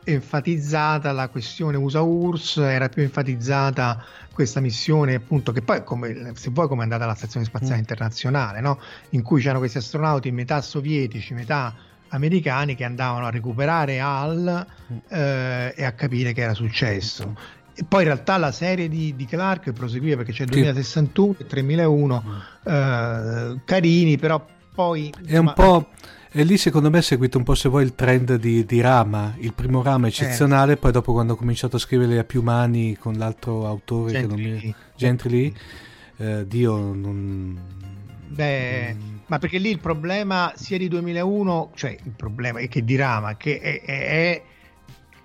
[0.03, 4.03] enfatizzata la questione USA URSS, era più enfatizzata
[4.33, 7.79] questa missione appunto che poi come, se vuoi come è andata alla stazione spaziale mm.
[7.79, 8.79] internazionale no?
[9.09, 11.75] in cui c'erano questi astronauti metà sovietici metà
[12.09, 14.65] americani che andavano a recuperare Hal
[15.09, 17.35] eh, e a capire che era successo.
[17.73, 21.45] E poi in realtà la serie di, di Clark proseguiva perché c'è il 2061 e
[21.45, 22.23] 3001
[22.63, 24.43] eh, carini, però
[24.73, 25.13] poi...
[25.25, 25.89] È un po'...
[26.31, 29.35] E lì secondo me ha seguito un po' se vuoi il trend di, di Rama,
[29.39, 30.77] il primo Rama eccezionale, eh.
[30.77, 34.35] poi dopo quando ho cominciato a scrivere a più mani con l'altro autore Gentry.
[34.35, 34.75] che non mi...
[34.95, 35.53] Gentry,
[36.17, 37.59] eh, Dio non...
[38.27, 42.83] Beh, mm ma perché lì il problema sia di 2001, cioè il problema è che
[42.83, 44.43] di Rama, che è, è, è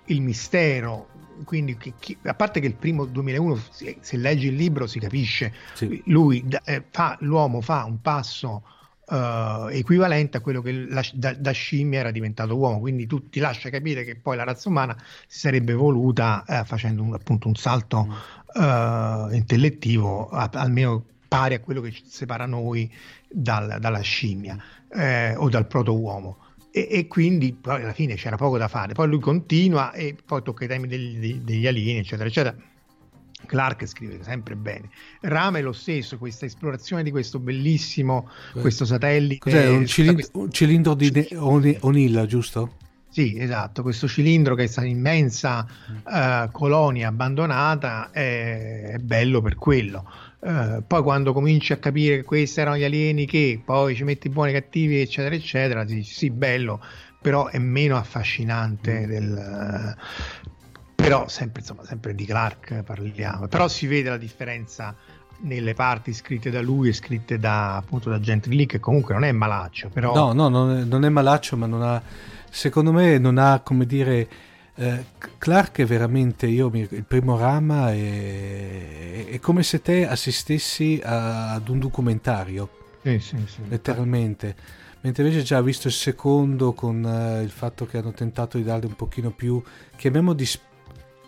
[0.05, 1.09] il mistero.
[1.45, 4.99] Quindi, che, che, a parte che il primo 2001, se, se leggi il libro, si
[4.99, 6.01] capisce, sì.
[6.05, 8.63] lui eh, fa, l'uomo fa un passo
[9.05, 12.79] uh, equivalente a quello che la, da, da, scimmia era diventato uomo.
[12.79, 14.95] Quindi tu ti lascia capire che poi la razza umana
[15.27, 18.07] si sarebbe evoluta uh, facendo un, appunto un salto
[18.53, 22.91] uh, intellettivo, a, almeno pari a quello che ci separa noi
[23.27, 24.55] dal, dalla scimmia
[24.93, 26.37] eh, o dal proto-uomo.
[26.69, 28.93] E, e, quindi poi alla fine c'era poco da fare.
[28.93, 32.55] Poi lui continua e poi tocca i temi degli, degli alieni, eccetera, eccetera.
[33.47, 34.89] Clark scrive sempre bene.
[35.21, 39.39] Rama è lo stesso, questa esplorazione di questo bellissimo, questo satellite.
[39.39, 39.67] Cos'è?
[39.69, 40.37] Un cilindro, questa...
[40.37, 42.75] un cilindro di O'Neill, giusto?
[43.13, 45.67] Sì, esatto, questo cilindro che è questa immensa
[46.03, 50.03] uh, colonia abbandonata è, è, bello per quello.
[50.43, 54.27] Uh, poi quando cominci a capire che questi erano gli alieni che poi ci metti
[54.27, 56.81] buoni cattivi eccetera eccetera, dici sì bello,
[57.21, 59.09] però è meno affascinante mm.
[59.09, 59.95] del...
[60.95, 64.95] Però sempre, insomma, sempre di Clark parliamo, però si vede la differenza
[65.43, 69.23] nelle parti scritte da lui e scritte da appunto da Gentry Lee che comunque non
[69.23, 70.13] è malaccio però...
[70.13, 72.01] no no non è, non è malaccio ma non ha
[72.49, 74.27] secondo me non ha come dire
[74.75, 75.05] eh,
[75.37, 81.67] Clark è veramente io il primo rama è, è come se te assistessi a, ad
[81.69, 82.69] un documentario.
[83.03, 84.55] Sì, sì, sì, letteralmente.
[85.01, 88.87] Mentre invece già visto il secondo con uh, il fatto che hanno tentato di darle
[88.87, 89.61] un pochino più,
[89.95, 90.47] chiamiamo di...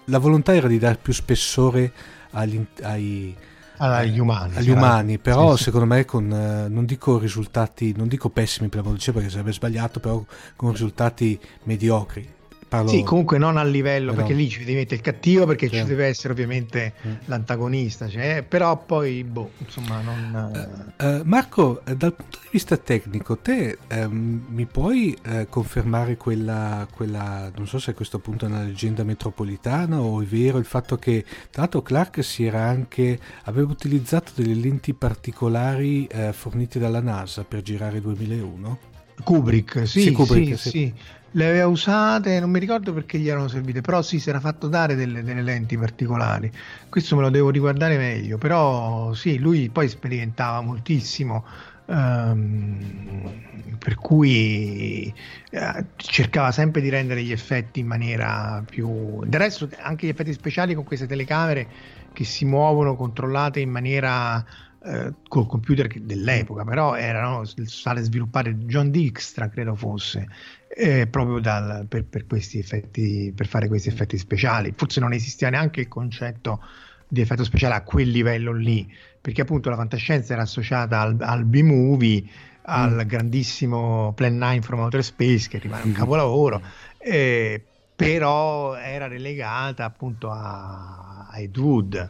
[0.06, 1.92] La volontà era di dare più spessore
[2.32, 3.36] agli, ai,
[3.78, 8.30] agli umani, agli umani però sì, secondo me con, uh, non dico risultati, non dico
[8.30, 10.24] pessimi per la perché sarebbe sbagliato, però
[10.56, 12.35] con risultati mediocri
[12.76, 12.90] Parlo...
[12.90, 14.26] Sì, comunque non a livello, però...
[14.26, 15.78] perché lì ci devi mettere il cattivo perché sì.
[15.78, 17.14] ci deve essere ovviamente mm.
[17.26, 20.90] l'antagonista, cioè, però poi, boh, insomma, non...
[21.00, 26.86] Uh, uh, Marco, dal punto di vista tecnico, te um, mi puoi uh, confermare quella,
[26.94, 30.66] quella, non so se a questo punto è una leggenda metropolitana o è vero il
[30.66, 37.02] fatto che, tra l'altro Clark si era anche, aveva utilizzato delle lenti particolari fornite dalla
[37.02, 38.80] NASA per girare 2001?
[39.24, 40.70] Kubrick, sì, sì, Kubrick, sì, sì.
[40.70, 40.94] sì
[41.36, 44.68] le aveva usate, non mi ricordo perché gli erano servite, però sì, si era fatto
[44.70, 46.50] dare delle, delle, lenti particolari.
[46.88, 51.46] Questo me lo devo riguardare meglio, però sì, lui poi sperimentava moltissimo,
[51.88, 55.14] ehm, per cui
[55.50, 59.22] eh, cercava sempre di rendere gli effetti in maniera più...
[59.26, 61.68] Del resto anche gli effetti speciali con queste telecamere
[62.14, 64.42] che si muovono controllate in maniera
[64.86, 70.28] eh, col computer dell'epoca, però erano state sviluppate John Dijkstra, credo fosse,
[70.68, 74.74] eh, proprio dal, per, per, questi effetti, per fare questi effetti speciali.
[74.76, 76.62] Forse non esisteva neanche il concetto
[77.08, 81.46] di effetto speciale a quel livello lì, perché appunto la fantascienza era associata al, al
[81.46, 82.24] B-movie,
[82.64, 83.08] al mm.
[83.08, 85.94] grandissimo Plan 9 from Outer Space, che rimane un mm.
[85.94, 86.62] capolavoro,
[86.98, 87.64] eh,
[87.96, 92.10] però era relegata appunto a, a Ed Wood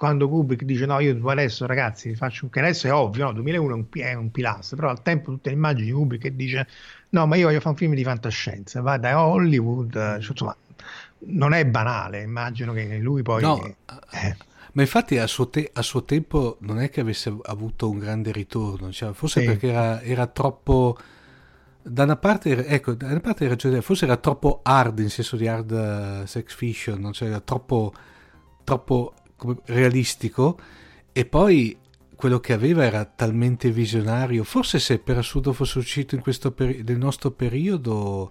[0.00, 3.70] quando Kubrick dice no io adesso ragazzi faccio un che adesso è ovvio no 2001
[3.70, 6.66] è un, è un pilastro però al tempo tutte le immagini di Kubrick che dice
[7.10, 10.56] no ma io voglio fare un film di fantascienza va da Hollywood cioè, insomma
[11.26, 13.64] non è banale immagino che lui poi no,
[14.12, 14.36] eh.
[14.72, 18.32] ma infatti a suo, te- a suo, tempo non è che avesse avuto un grande
[18.32, 19.46] ritorno cioè, forse sì.
[19.46, 20.96] perché era, era troppo
[21.82, 25.48] da una parte, ecco, da una parte ragione, forse era troppo hard in senso di
[25.48, 27.92] hard uh, sex fiction, cioè era troppo,
[28.64, 29.14] troppo
[29.64, 30.58] realistico
[31.12, 31.76] e poi
[32.20, 34.44] quello che aveva era talmente visionario.
[34.44, 38.30] Forse se per assurdo fosse uscito in questo peri- nel nostro periodo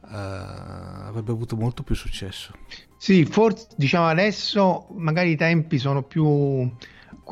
[0.00, 2.52] uh, avrebbe avuto molto più successo.
[2.98, 6.68] Sì forse diciamo adesso magari i tempi sono più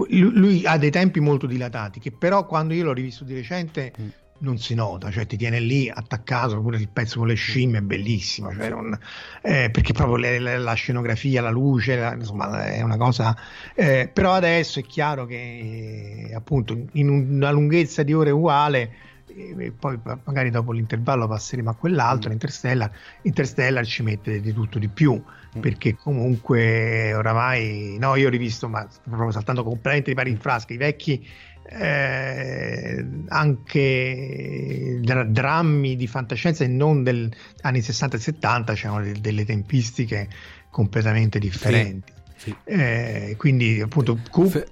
[0.06, 4.08] lui ha dei tempi molto dilatati che però quando io l'ho rivisto di recente mm
[4.40, 7.82] non si nota, cioè ti tiene lì attaccato, pure il pezzo con le scimmie è
[7.82, 8.96] bellissimo, cioè non,
[9.42, 13.36] eh, perché proprio le, le, la scenografia, la luce, la, insomma è una cosa,
[13.74, 18.92] eh, però adesso è chiaro che appunto in una lunghezza di ore uguale,
[19.38, 22.32] e poi magari dopo l'intervallo passeremo a quell'altro, mm.
[22.32, 22.90] Interstellar,
[23.22, 25.60] Interstellar ci mette di tutto di più, mm.
[25.60, 30.72] perché comunque oramai, no io ho rivisto, ma proprio saltando completamente i pari in frasca,
[30.72, 31.26] i vecchi
[31.70, 37.28] eh, anche dra- drammi di fantascienza e non degli
[37.62, 40.28] anni 60 e 70 c'erano de- delle tempistiche
[40.70, 42.12] completamente differenti.
[42.36, 42.56] Sì, sì.
[42.64, 44.66] Eh, quindi appunto Coop...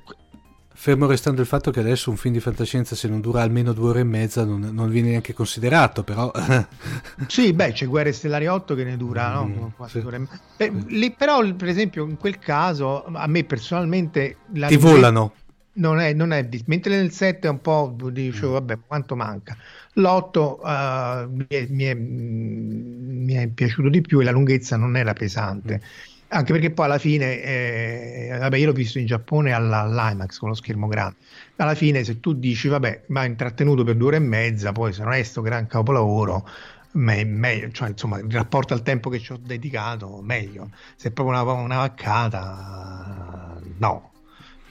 [0.78, 3.88] Fermo restando il fatto che adesso un film di fantascienza se non dura almeno due
[3.88, 6.30] ore e mezza non, non viene neanche considerato, però...
[7.28, 9.72] sì, beh, c'è Guerre Stellari 8 che ne dura, mm, no?
[9.74, 10.00] Quasi sì.
[10.00, 10.40] due ore e mezza.
[10.58, 14.36] Eh, lì, però, per esempio, in quel caso, a me personalmente...
[14.52, 15.32] Ti volano
[15.76, 18.52] non è, non è mentre nel 7 è un po' dicevo mm.
[18.52, 19.56] vabbè quanto manca
[19.94, 24.96] l'8 uh, mi, è, mi, è, mi, è, piaciuto di più e la lunghezza non
[24.96, 25.80] era pesante.
[25.80, 26.28] Mm.
[26.28, 30.50] anche perché poi alla fine eh, vabbè io l'ho visto in Giappone alla, all'IMAX con
[30.50, 31.16] lo schermo grande.
[31.56, 35.02] Alla fine se tu dici vabbè ma intrattenuto per due ore e mezza poi se
[35.02, 36.48] non è sto gran capolavoro
[36.92, 40.70] meglio, cioè insomma in rapporto al tempo che ci ho dedicato meglio.
[40.96, 44.10] Se è proprio una, una vaccata no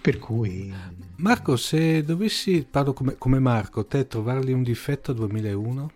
[0.05, 0.71] per cui...
[1.15, 5.91] Marco, se dovessi, parlo come, come Marco, te trovargli un difetto a 2001?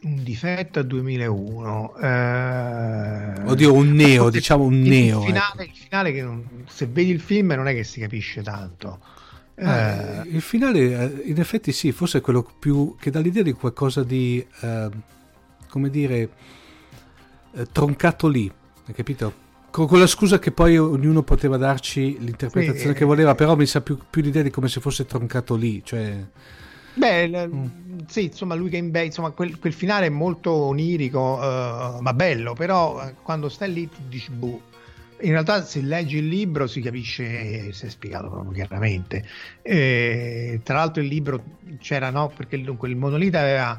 [0.00, 1.96] Un difetto a 2001.
[1.98, 3.32] Eh...
[3.44, 5.18] Oddio, un neo, diciamo un il, neo.
[5.18, 5.72] Il finale, ecco.
[5.72, 8.98] il finale che non, se vedi il film non è che si capisce tanto.
[9.56, 10.22] Ah, eh...
[10.30, 14.02] Il finale, eh, in effetti sì, forse è quello più che dà l'idea di qualcosa
[14.02, 14.88] di, eh,
[15.68, 16.30] come dire,
[17.52, 18.50] eh, troncato lì,
[18.86, 19.44] hai capito?
[19.84, 23.82] Con la scusa che poi ognuno poteva darci l'interpretazione sì, che voleva, però mi sa
[23.82, 25.82] più, più, l'idea di come se fosse troncato lì.
[25.84, 26.24] Cioè...
[26.94, 27.64] Beh, mm.
[28.06, 32.14] sì, insomma, lui che in be- insomma, quel, quel, finale è molto onirico, uh, ma
[32.14, 34.62] bello, però uh, quando stai lì tu dici, boh.
[35.20, 39.24] In realtà, se leggi il libro si capisce, si è spiegato proprio chiaramente.
[39.62, 41.42] E, tra l'altro, il libro
[41.78, 42.32] c'era, no?
[42.34, 43.78] Perché dunque il monolite aveva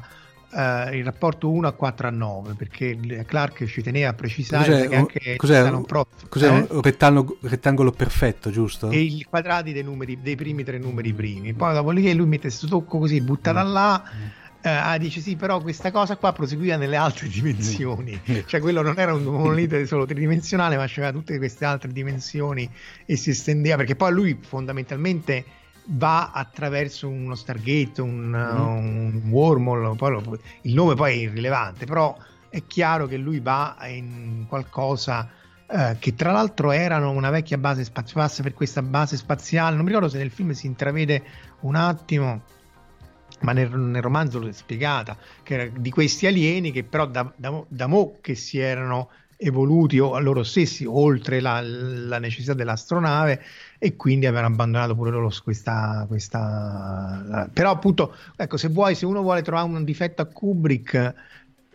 [0.50, 4.88] Uh, il rapporto 1 a 4 a 9 perché Clark ci teneva a precisare cos'è,
[4.88, 6.66] che anche cos'è, un, prof, cos'è eh?
[6.70, 8.88] un rettangolo, rettangolo, perfetto giusto?
[8.88, 12.66] e i quadrati dei, numeri, dei primi tre numeri primi poi dopodiché lui mette questo
[12.66, 13.72] tocco così buttata mm.
[13.72, 14.02] là
[14.60, 18.38] eh, ah, dice sì, però questa cosa qua proseguiva nelle altre dimensioni, mm.
[18.46, 22.68] cioè quello non era un monolite solo tridimensionale, ma c'era tutte queste altre dimensioni
[23.06, 25.44] e si estendeva perché poi lui fondamentalmente
[25.90, 29.22] va attraverso uno Stargate, un, mm.
[29.22, 32.16] un wormhole, lo, il nome poi è irrilevante, però
[32.48, 35.28] è chiaro che lui va in qualcosa
[35.66, 39.90] eh, che tra l'altro erano una vecchia base spaziale per questa base spaziale, non mi
[39.90, 41.22] ricordo se nel film si intravede
[41.60, 42.42] un attimo
[43.40, 47.62] ma nel, nel, romanzo l'ho spiegata, che era di questi alieni che però da, da,
[47.68, 53.40] da mo che si erano evoluti o a loro stessi oltre la, la, necessità dell'astronave
[53.78, 59.22] e quindi avevano abbandonato pure loro questa, questa però appunto ecco se vuoi se uno
[59.22, 61.14] vuole trovare un difetto a Kubrick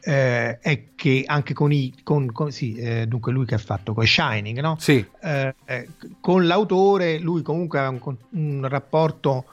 [0.05, 3.93] eh, è che anche con i con, con sì, eh, dunque lui che ha fatto
[3.93, 4.75] con Shining no?
[4.79, 5.05] sì.
[5.21, 5.87] Eh, eh
[6.19, 9.45] con l'autore lui comunque aveva un, un rapporto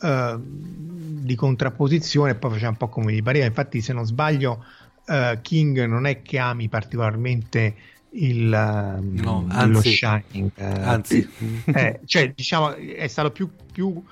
[0.00, 3.46] uh, di contrapposizione, poi faceva un po' come gli pareva.
[3.46, 4.64] Infatti, se non sbaglio,
[5.06, 7.74] uh, King non è che ami particolarmente
[8.10, 11.28] il, no, anzi, lo Shining, uh, anzi,
[11.66, 14.02] eh, cioè, diciamo, è stato più, più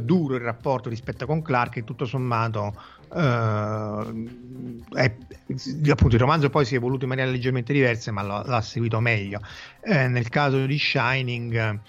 [0.00, 2.74] duro il rapporto rispetto con Clark e tutto sommato
[3.12, 5.14] Uh, è,
[5.90, 9.00] appunto il romanzo poi si è evoluto in maniera leggermente diversa ma lo, l'ha seguito
[9.00, 9.42] meglio.
[9.82, 11.80] Eh, nel caso di Shining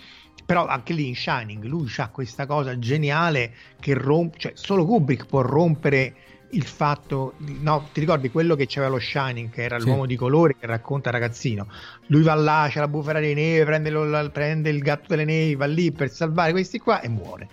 [0.45, 5.25] però anche lì in Shining lui ha questa cosa geniale che rompe, cioè solo Kubrick
[5.25, 6.15] può rompere
[6.53, 9.85] il fatto, no, ti ricordi quello che c'era lo Shining, che era sì.
[9.85, 11.67] l'uomo di colore che racconta ragazzino,
[12.07, 15.55] lui va là, c'è la bufera di neve, prende, lo, prende, il gatto delle nevi,
[15.55, 17.47] va lì per salvare questi qua e muore.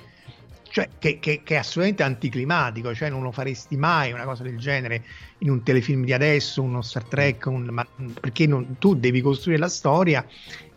[0.70, 4.56] Cioè, che, che, che, è assolutamente anticlimatico, cioè non lo faresti mai una cosa del
[4.56, 5.02] genere
[5.38, 7.84] in un telefilm di adesso, uno Star Trek, un, ma,
[8.20, 10.24] perché non, tu devi costruire la storia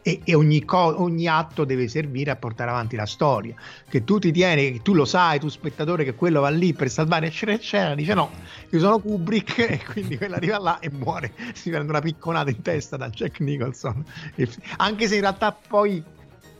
[0.04, 3.56] e, e ogni, co- ogni, atto deve servire a portare avanti la storia.
[3.90, 7.28] Che tu ti tieni, tu lo sai, tu spettatore, che quello va lì per salvare
[7.28, 8.30] eccetera eccetera, dice no,
[8.70, 12.62] io sono Kubrick e quindi quello arriva là e muore, si prende una picconata in
[12.62, 14.04] testa da Jack Nicholson,
[14.78, 16.04] anche se in realtà poi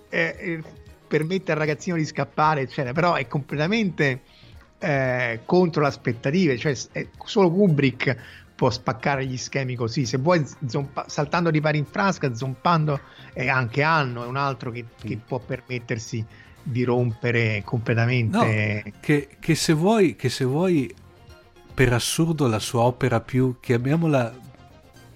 [0.10, 0.64] eh, eh,
[1.06, 4.22] permette al ragazzino di scappare, eccetera, però è completamente...
[4.84, 6.76] Eh, contro le aspettative, cioè
[7.24, 8.18] solo Kubrick
[8.56, 10.06] può spaccare gli schemi così.
[10.06, 13.00] Se vuoi, zompa- saltando di pari in frasca, zompando,
[13.34, 16.26] e anche Anno è un altro che, che può permettersi
[16.62, 18.38] di rompere completamente.
[18.38, 20.94] No, che, che, se vuoi, che se vuoi,
[21.74, 24.34] per assurdo, la sua opera più, chiamiamola,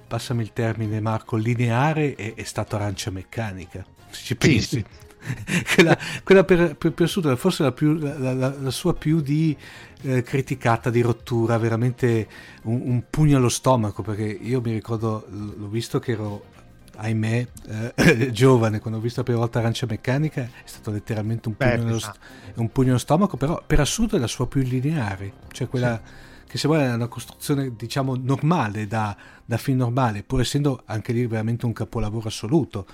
[0.08, 3.86] passami il termine Marco, lineare è, è stato Arancia Meccanica.
[4.10, 4.62] Se ci pensi.
[4.62, 4.86] Sì, sì.
[5.74, 9.56] quella, quella per, per, per, assurdo, forse la, più, la, la, la sua più di
[10.02, 12.28] eh, criticata di rottura, veramente
[12.64, 16.46] un, un, pugno allo stomaco, perché io mi ricordo, l'ho visto che ero,
[16.96, 17.48] ahimè,
[17.96, 21.72] eh, giovane, quando ho visto la prima volta Arancia Meccanica, è stato letteralmente un pugno,
[21.72, 22.00] Beh, nello,
[22.56, 26.02] un pugno allo stomaco, però per assurdo è la sua più lineare, cioè quella...
[26.04, 26.26] Sì.
[26.48, 29.14] Che se vuoi è una costruzione diciamo normale da,
[29.44, 32.88] da film normale, pur essendo anche lì veramente un capolavoro assoluto.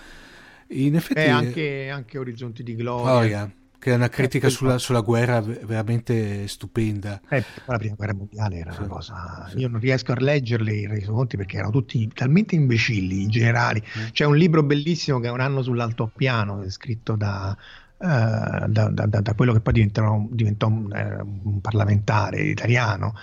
[0.69, 3.15] In effetti, eh, anche, anche Orizzonti di Gloria.
[3.15, 3.51] Oh, yeah
[3.83, 7.19] che è una critica eh, sulla, sulla, guerra veramente stupenda.
[7.27, 9.47] Eh, la prima guerra mondiale era sì, una cosa.
[9.49, 9.57] Sì.
[9.57, 13.83] Io non riesco a leggerli i resoconti perché erano tutti talmente imbecilli in generale.
[13.99, 14.05] Mm.
[14.13, 17.57] C'è un libro bellissimo che è un anno sull'altopiano, scritto da,
[17.97, 23.13] uh, da, da, da, quello che poi diventò, diventò un, uh, un parlamentare italiano.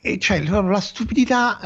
[0.00, 1.60] E cioè la stupidità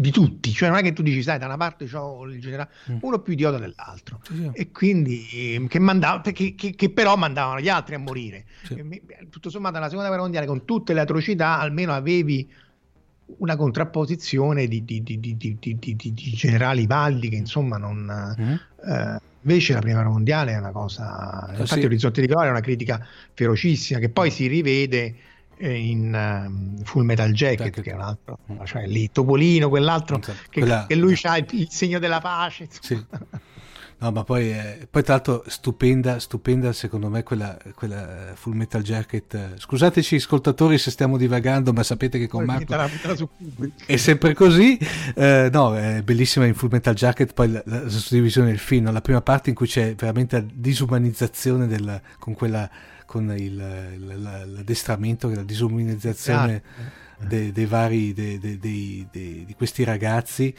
[0.00, 2.70] di tutti, cioè non è che tu dici, sai, da una parte c'ho il generale,
[2.90, 2.98] mm.
[3.02, 4.50] uno più idiota dell'altro, sì, sì.
[4.52, 8.46] e quindi che, mandava, che, che, che, però mandavano gli altri a morire.
[8.62, 8.82] Sì.
[9.28, 12.50] tutto sommato, nella seconda guerra mondiale, con tutte le atrocità, almeno avevi
[13.38, 18.36] una contrapposizione di, di, di, di generali validi che insomma non.
[18.40, 18.52] Mm.
[18.52, 21.54] Eh, invece la prima guerra mondiale è una cosa.
[21.56, 25.14] Infatti, Orizzonte di Gloria è una critica ferocissima che poi si rivede
[25.68, 28.64] in um, Full Metal Jacket, Jacket, che è un altro, mm.
[28.64, 30.38] cioè lì Topolino, quell'altro esatto.
[30.48, 30.86] che, Quella...
[30.86, 32.68] che, lui ha il, il, segno della pace.
[32.80, 33.04] Sì.
[34.02, 38.82] No, ma poi, eh, poi, tra l'altro stupenda, stupenda secondo me quella, quella Full Metal
[38.82, 39.58] Jacket.
[39.58, 42.74] Scusateci ascoltatori se stiamo divagando, ma sapete che con Marco
[43.84, 44.78] è sempre così.
[45.14, 48.90] Eh, no, è bellissima in Full Metal Jacket, poi la, la, la suddivisione del film,
[48.90, 52.70] la prima parte in cui c'è veramente la disumanizzazione del, con quella
[53.10, 56.90] con il, l'addestramento e la disumanizzazione esatto.
[57.18, 57.26] ah.
[57.26, 60.54] dei, dei vari, dei, dei, di questi ragazzi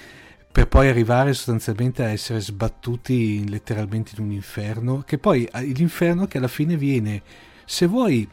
[0.52, 6.28] per poi arrivare sostanzialmente a essere sbattuti letteralmente in un inferno, che poi ah, l'inferno
[6.28, 7.22] che alla fine viene,
[7.64, 8.28] se vuoi,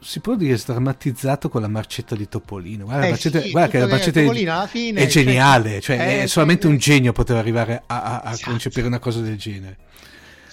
[0.00, 2.86] si può dire sdrammatizzato con la marcetta di Topolino.
[2.86, 5.98] Guarda, eh marcetta, sì, guarda che la marcetta Topolino, alla fine, è cioè, geniale, cioè,
[5.98, 8.48] cioè è, è solamente eh, un genio poteva arrivare a, a, a esatto.
[8.52, 9.76] concepire una cosa del genere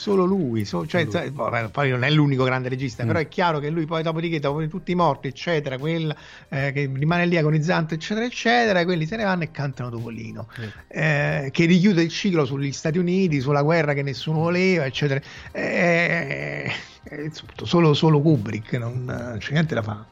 [0.04, 1.32] solo lui, so, cioè, lui.
[1.32, 3.08] Poi, poi non è l'unico grande regista, mm.
[3.08, 6.14] però è chiaro che lui poi che, dopo tutti i morti, eccetera, quel
[6.50, 10.50] eh, che rimane lì agonizzante, eccetera, eccetera, e quelli se ne vanno e cantano Topolino,
[10.60, 10.64] mm.
[10.90, 15.22] eh, che richiude il ciclo sugli Stati Uniti, sulla guerra che nessuno voleva, eccetera.
[15.54, 16.72] Eh, eh,
[17.04, 17.32] eh, eh
[17.64, 20.12] solo, solo Kubrick, non c'è niente da fare.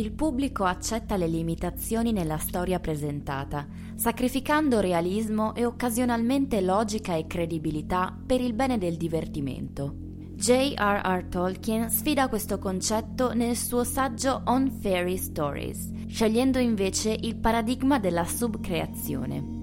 [0.00, 8.18] Il pubblico accetta le limitazioni nella storia presentata, sacrificando realismo e occasionalmente logica e credibilità
[8.26, 9.94] per il bene del divertimento.
[10.36, 11.26] J.R.R.
[11.28, 18.24] Tolkien sfida questo concetto nel suo saggio On Fairy Stories, scegliendo invece il paradigma della
[18.24, 19.59] subcreazione.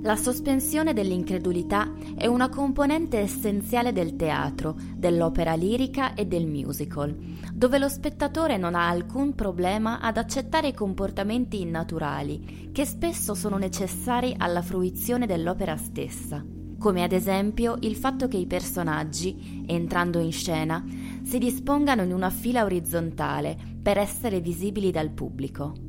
[0.00, 7.16] La sospensione dell'incredulità è una componente essenziale del teatro, dell'opera lirica e del musical,
[7.52, 14.36] dove lo spettatore non ha alcun problema ad accettare comportamenti innaturali che spesso sono necessari
[14.38, 16.44] alla fruizione dell'opera stessa,
[16.78, 20.84] come ad esempio il fatto che i personaggi, entrando in scena,
[21.22, 25.87] si dispongano in una fila orizzontale per essere visibili dal pubblico.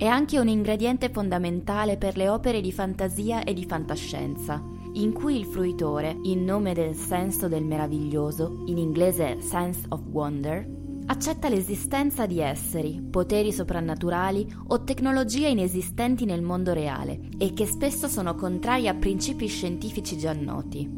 [0.00, 4.58] È anche un ingrediente fondamentale per le opere di fantasia e di fantascienza,
[4.94, 10.66] in cui il fruitore, in nome del senso del meraviglioso, in inglese sense of wonder,
[11.04, 18.08] accetta l'esistenza di esseri, poteri soprannaturali o tecnologie inesistenti nel mondo reale e che spesso
[18.08, 20.88] sono contrari a principi scientifici già noti.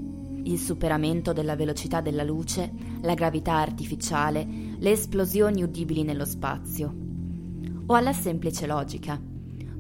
[0.44, 4.46] Il superamento della velocità della luce, la gravità artificiale,
[4.78, 7.01] le esplosioni udibili nello spazio
[7.93, 9.20] o alla semplice logica,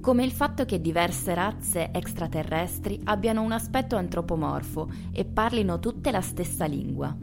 [0.02, 6.20] come il fatto che diverse razze extraterrestri abbiano un aspetto antropomorfo e parlino tutte la
[6.20, 7.16] stessa lingua.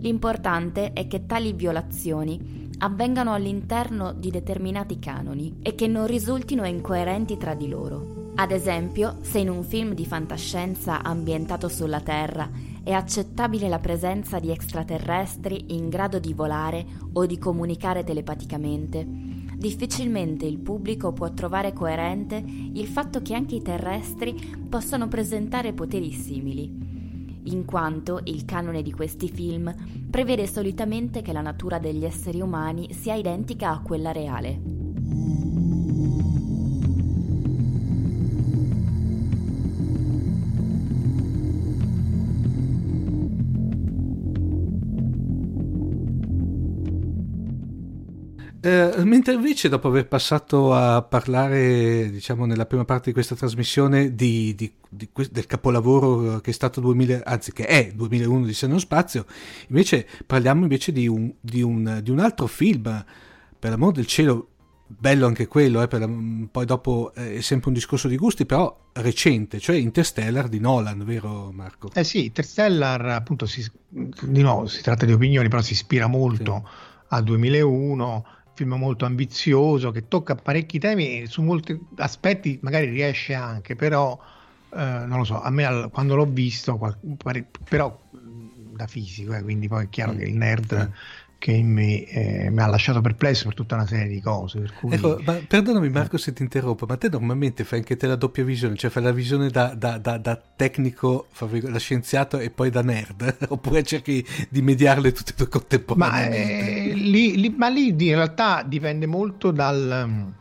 [0.00, 7.36] L'importante è che tali violazioni avvengano all'interno di determinati canoni e che non risultino incoerenti
[7.36, 8.32] tra di loro.
[8.34, 12.48] Ad esempio, se in un film di fantascienza ambientato sulla Terra
[12.84, 19.27] è accettabile la presenza di extraterrestri in grado di volare o di comunicare telepaticamente,
[19.58, 24.34] difficilmente il pubblico può trovare coerente il fatto che anche i terrestri
[24.68, 29.74] possano presentare poteri simili, in quanto il canone di questi film
[30.08, 35.47] prevede solitamente che la natura degli esseri umani sia identica a quella reale.
[48.68, 54.14] Eh, mentre invece dopo aver passato a parlare, diciamo, nella prima parte di questa trasmissione
[54.14, 58.78] di, di- di del capolavoro che è stato 2000, anzi che è 2001 di Seno
[58.78, 59.24] Spazio,
[59.68, 63.04] invece parliamo invece di un, di un- di un altro film,
[63.58, 64.48] per l'amor del cielo,
[64.86, 66.06] bello anche quello, eh, per
[66.50, 71.04] poi dopo eh, è sempre un discorso di gusti, però recente, cioè Interstellar di Nolan,
[71.06, 71.90] vero Marco?
[71.94, 76.68] Eh sì, Interstellar appunto si, di nuovo si tratta di opinioni, però si ispira molto
[77.10, 78.26] a 2001,
[78.58, 84.18] film molto ambizioso che tocca parecchi temi e su molti aspetti magari riesce anche, però
[84.70, 88.86] eh, non lo so, a me al- quando l'ho visto, qual- pare- però mh, da
[88.86, 90.18] fisico, eh, quindi poi è chiaro Mm.
[90.18, 90.92] che il nerd Sì.
[91.38, 94.94] Che me eh, mi ha lasciato perplesso per tutta una serie di cose, per cui...
[94.94, 98.42] Ecco, ma perdonami Marco se ti interrompo, ma te normalmente fai anche te la doppia
[98.44, 101.28] visione, cioè fai la visione da, da- da- da tecnico,
[101.62, 106.90] da scienziato e poi da nerd, oppure cerchi di mediarle tutte e due Ma, contemporaneamente?
[106.90, 110.32] eh, lì, lì- ma lì in realtà dipende molto dal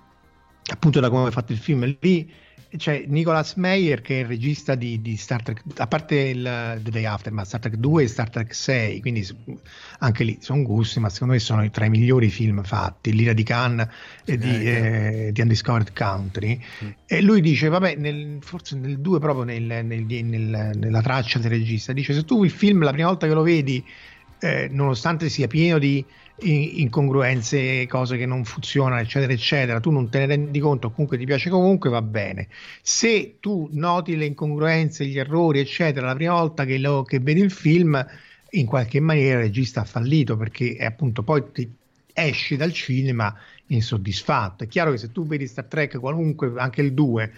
[0.69, 1.97] appunto da come è fatto il film.
[1.99, 2.31] Lì
[2.75, 6.89] c'è Nicolas Meyer che è il regista di, di Star Trek, a parte il The
[6.91, 9.27] Day After, ma Star Trek 2 e Star Trek 6, quindi
[9.99, 13.43] anche lì sono gusti, ma secondo me sono tra i migliori film fatti, l'ira di
[13.43, 13.89] Khan
[14.25, 16.59] e di, Eh, eh, di Undiscovered Country.
[16.83, 16.89] Mm.
[17.05, 21.51] E lui dice, vabbè, nel- forse nel 2 proprio nel- nel- nel- nella traccia del
[21.51, 23.85] regista, dice se tu il film la prima volta che lo vedi
[24.39, 26.05] eh, nonostante sia pieno di
[26.39, 31.25] incongruenze, cose che non funzionano, eccetera, eccetera, tu non te ne rendi conto, comunque ti
[31.25, 32.47] piace comunque, va bene.
[32.81, 37.41] Se tu noti le incongruenze, gli errori, eccetera, la prima volta che, lo- che vedi
[37.41, 38.05] il film,
[38.51, 41.75] in qualche maniera il regista ha fallito perché appunto poi ti
[42.13, 43.35] esci dal cinema
[43.67, 44.63] insoddisfatto.
[44.63, 47.31] È chiaro che se tu vedi Star Trek qualunque, anche il 2, eh,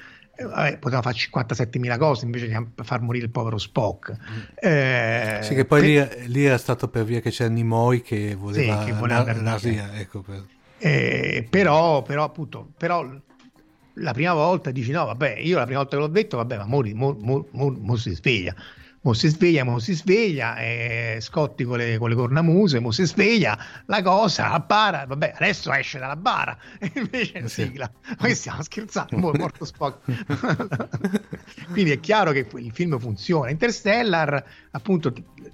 [0.43, 4.15] vabbè, poteva fare 57.000 cose invece di far morire il povero Spock.
[4.55, 8.35] Eh, Sì, che poi per- lì, lì era stato per via che c'era Nimoy che
[8.35, 10.45] voleva, Sì, che voleva la- andare la via, ecco, per-
[10.79, 13.05] Eh, però, però, appunto, però
[13.95, 16.65] la prima volta dici no, vabbè, io la prima volta che l'ho detto, vabbè, ma
[16.65, 18.55] mori, mo, mo- mo- mo si sveglia.
[19.01, 23.05] Mo si sveglia, mo si sveglia, eh, Scotti con le, con le cornamuse, mo si
[23.05, 27.63] sveglia, la cosa, la bara, vabbè, adesso esce dalla bara, e invece Sì.
[27.63, 27.89] sigla.
[28.19, 29.17] Ma che stiamo scherzando?
[29.17, 29.99] Mo è morto Spock.
[31.71, 33.49] Quindi è chiaro che il film funziona.
[33.49, 35.13] Interstellar, appunto,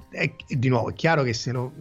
[0.10, 1.72] è, di nuovo, è chiaro che se lo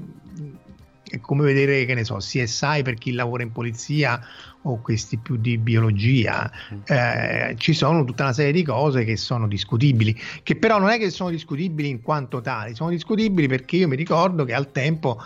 [1.09, 4.21] è come vedere, che ne so, CSI per chi lavora in polizia
[4.65, 6.51] o questi più di biologia.
[6.85, 10.99] Eh, ci sono tutta una serie di cose che sono discutibili, che però non è
[10.99, 15.21] che sono discutibili in quanto tali, sono discutibili perché io mi ricordo che al tempo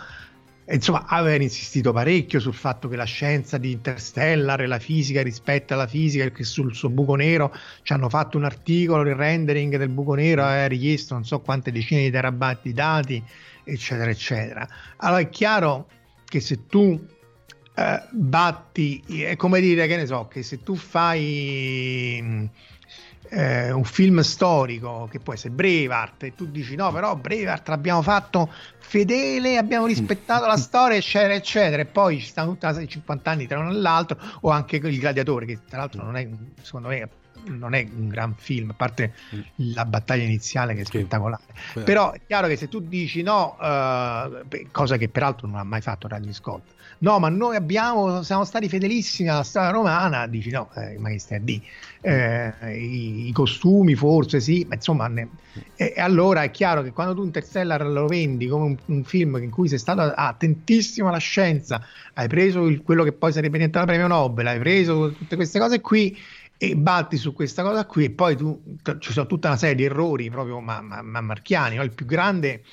[0.71, 5.73] insomma, aver insistito parecchio sul fatto che la scienza di Interstellar e la fisica rispetto
[5.73, 9.89] alla fisica, che sul suo buco nero ci hanno fatto un articolo, il rendering del
[9.89, 13.23] buco nero ha richiesto non so quante decine di terabyte di dati,
[13.63, 14.67] eccetera, eccetera.
[14.97, 15.87] Allora è chiaro
[16.25, 17.03] che se tu
[17.79, 22.49] eh, batti, è come dire che ne so, che se tu fai mh,
[23.31, 28.01] eh, un film storico che può essere Braveheart e tu dici no però Braveheart l'abbiamo
[28.01, 32.91] fatto fedele abbiamo rispettato la storia eccetera eccetera e poi ci stanno tutta serie di
[32.93, 36.27] 50 anni tra uno e l'altro o anche il gladiatore che tra l'altro non è
[36.63, 37.09] secondo me
[37.45, 39.13] non è un gran film a parte
[39.57, 40.91] la battaglia iniziale che è Sì.
[40.97, 41.43] spettacolare.
[41.71, 45.63] Quello- però è chiaro che se tu dici no, eh, cosa che peraltro non ha
[45.63, 46.63] mai fatto Ridley Scott,
[46.99, 51.19] no, ma noi abbiamo, siamo stati fedelissimi alla storia romana, dici no, eh, ma che
[51.19, 51.65] stai a di?
[52.01, 55.31] Eh, i, i costumi forse sì, ma insomma, ne-
[55.75, 59.37] e, e allora è chiaro che quando tu Interstellar lo vendi come un, un film
[59.41, 61.81] in cui sei stato attentissimo alla scienza,
[62.13, 65.81] hai preso il- quello che poi sarebbe diventato premio Nobel, hai preso tutte queste cose
[65.81, 66.17] qui
[66.57, 69.75] e batti su questa cosa qui e poi tu, t- ci sono tutta una serie
[69.75, 71.83] di errori proprio ma, ma- ma marchiani no?
[71.83, 72.63] il più grande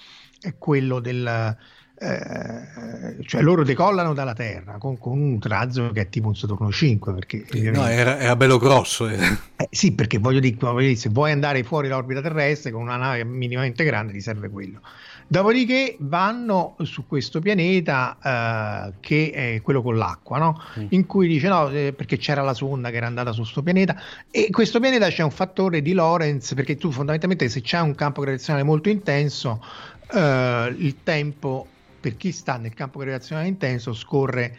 [0.40, 1.56] è quello del
[1.98, 6.70] eh, cioè loro decollano dalla Terra con, con un razzo che è tipo un Saturno
[6.70, 9.08] 5 perché no, era, era bello grosso.
[9.08, 9.16] eh.
[9.56, 12.96] eh, sì perché voglio dire, voglio dire, se vuoi andare fuori dall'orbita terrestre con una
[12.96, 14.80] nave minimamente grande ti serve quello
[15.26, 20.62] dopodiché vanno su questo pianeta eh, che è quello con l'acqua no?
[20.78, 20.86] Mm.
[20.90, 23.96] in cui dice no eh, perché c'era la sonda che era andata su questo pianeta
[24.30, 28.20] e questo pianeta c'è un fattore di Lorentz perché tu fondamentalmente se c'è un campo
[28.20, 29.64] gravitazionale molto intenso
[30.08, 31.66] il tempo
[32.06, 34.56] per chi sta nel campo gravitazionale intenso scorre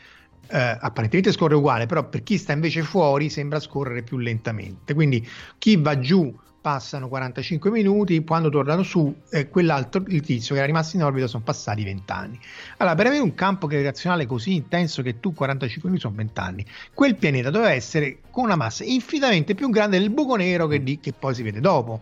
[0.50, 4.94] eh, apparentemente scorre uguale però per chi sta invece fuori sembra scorrere più lentamente.
[4.94, 5.26] Quindi
[5.58, 10.66] chi va giù passano 45 minuti quando tornano su eh, quell'altro il tizio che era
[10.66, 12.38] rimasto in orbita sono passati 20 anni
[12.78, 16.66] allora per avere un campo gravitazionale così intenso che tu 45 minuti sono 20 anni
[16.94, 21.00] quel pianeta doveva essere con una massa infinitamente più grande del buco nero che, di-
[21.00, 22.02] che poi si vede dopo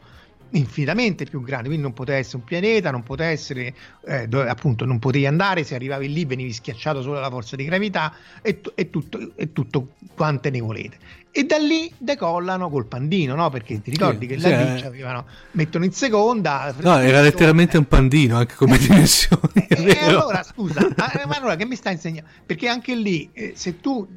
[0.52, 3.74] infinitamente più grande quindi non poteva essere un pianeta non poteva essere
[4.06, 7.66] eh, dove appunto non potevi andare se arrivavi lì venivi schiacciato solo dalla forza di
[7.66, 10.98] gravità e, tu- e tutto, e tutto quante ne volete
[11.32, 13.50] e da lì decollano col pandino no?
[13.50, 14.86] perché ti ricordi Sì, che sì, là lì eh.
[14.86, 19.66] avevano mettono in seconda No, era letteralmente un pandino anche come dimensioni.
[19.68, 20.20] è e vero.
[20.22, 22.30] allora scusa, ma allora che mi sta insegnando?
[22.46, 24.08] Perché anche lì, eh, se tu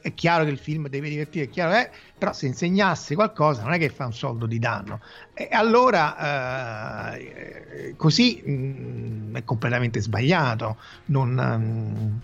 [0.00, 3.72] è chiaro che il film deve divertire, è chiaro, eh, però se insegnassi qualcosa non
[3.72, 5.00] è che fa un soldo di danno.
[5.34, 12.16] E allora eh, così mh, è completamente sbagliato, non, mm,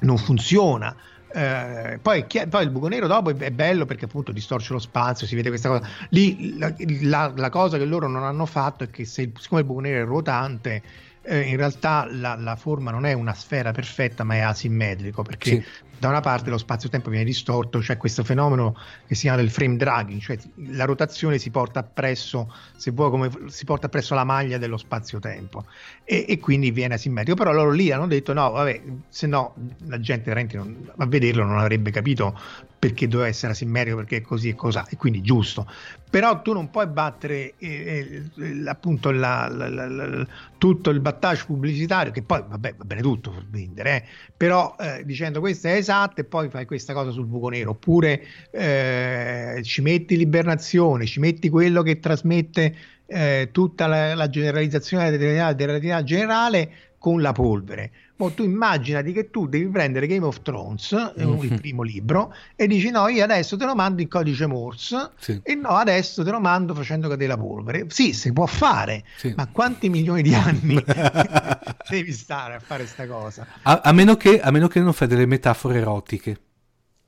[0.00, 0.96] non funziona.
[1.32, 4.80] Eh, poi, chi- poi il buco nero dopo è, è bello perché appunto distorce lo
[4.80, 5.88] spazio, si vede questa cosa.
[6.08, 9.66] Lì la, la- la cosa che loro non hanno fatto è che se siccome il
[9.66, 10.82] buco nero è ruotante,
[11.22, 15.50] eh, in realtà la, la forma non è una sfera perfetta, ma è asimmetrico perché
[15.50, 15.64] Sì.
[16.00, 18.74] Da una parte lo spazio-tempo viene distorto, c'è questo fenomeno
[19.06, 20.38] che si chiama del frame dragging, cioè
[20.68, 25.66] la rotazione si porta appresso, se vuoi, come si porta appresso la maglia dello spazio-tempo
[26.02, 27.36] e, e quindi viene asimmetrico.
[27.36, 29.54] Però loro lì hanno detto: no, vabbè, se no
[29.88, 32.38] la gente non- a vederlo non avrebbe capito
[32.78, 35.66] perché doveva essere asimmetrico, perché così e cos'ha, e quindi giusto.
[36.08, 40.26] Però tu non puoi battere eh, eh, appunto la- la- la-
[40.58, 44.04] tutto il battage pubblicitario, che poi vabbè va bene tutto per vendere, eh,
[44.36, 48.22] però eh, dicendo questa è esatta e poi fai questa cosa sul buco nero, oppure
[48.52, 52.74] eh, ci metti l'ibernazione, ci metti quello che trasmette
[53.06, 56.70] eh, tutta la, la generalizzazione della della generale
[57.00, 57.92] con la polvere.
[58.16, 61.42] Mo tu immaginati che tu devi prendere Game of Thrones, Mhm.
[61.44, 65.40] il primo libro, e dici no, io adesso te lo mando in codice Morse Sì.
[65.42, 67.86] e no, adesso te lo mando facendo cadere la polvere.
[67.88, 69.32] Sì, si può fare, Sì.
[69.34, 70.74] ma quanti milioni di anni
[71.88, 73.46] devi stare a fare sta cosa?
[73.62, 76.38] A, a meno che, a meno che non fai delle metafore erotiche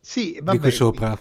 [0.00, 1.16] Sì, di vabbè, qui sopra.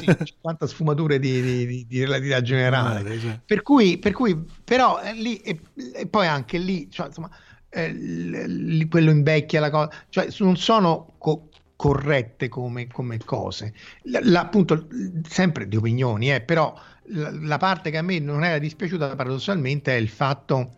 [0.00, 3.12] sì, 50 sfumature di, di- di- di relatività generale.
[3.12, 3.38] Eh, già.
[3.44, 5.60] Per cui, per cui però eh, lì e,
[5.94, 7.30] e poi anche lì, cioè, insomma,
[7.68, 13.74] eh, l- l- quello invecchia la cosa, cioè non sono co- corrette come, come cose.
[14.04, 16.74] La- la- appunto, l- sempre di opinioni, eh, però
[17.10, 20.76] la, la parte che a me non era dispiaciuta paradossalmente è il fatto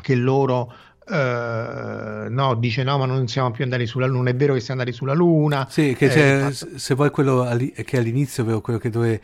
[0.00, 0.72] che loro
[1.10, 4.30] eh, no, dice no, ma non siamo più andati sulla Luna.
[4.30, 5.66] È vero che siamo andati sulla Luna.
[5.70, 9.20] Sì, che Eh, se vuoi quello alli- che all'inizio quello che dove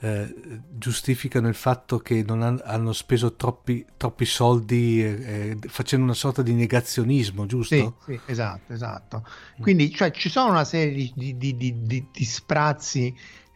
[0.00, 0.34] eh,
[0.70, 6.14] giustificano il fatto che non han- hanno speso troppi, troppi soldi eh, eh, facendo una
[6.14, 7.98] sorta di negazionismo, giusto?
[8.04, 9.24] Sì, sì, esatto, esatto.
[9.58, 13.14] Quindi cioè, ci sono una serie di, di- di- di- sprazzi,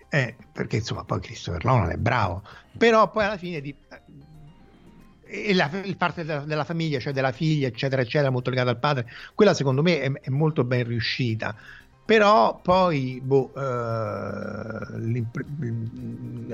[0.09, 2.43] eh, perché insomma poi Christopher Nolan è bravo,
[2.77, 3.77] però poi alla fine di,
[5.33, 8.79] e la, il parte della, della famiglia, cioè della figlia, eccetera, eccetera, molto legata al
[8.81, 11.55] padre, quella secondo me è, è molto ben riuscita.
[12.11, 15.45] Però poi, boh, eh, l'impre-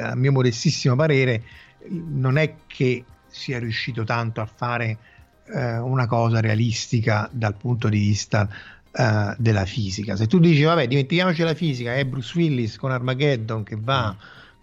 [0.01, 1.45] a mio modestissimo parere,
[1.89, 4.99] non è che sia riuscito tanto a fare
[5.47, 8.47] eh, una cosa realistica dal punto di vista
[8.93, 10.15] eh, della fisica.
[10.15, 14.15] Se tu dici, vabbè, dimentichiamoci la fisica, è Bruce Willis con Armageddon che va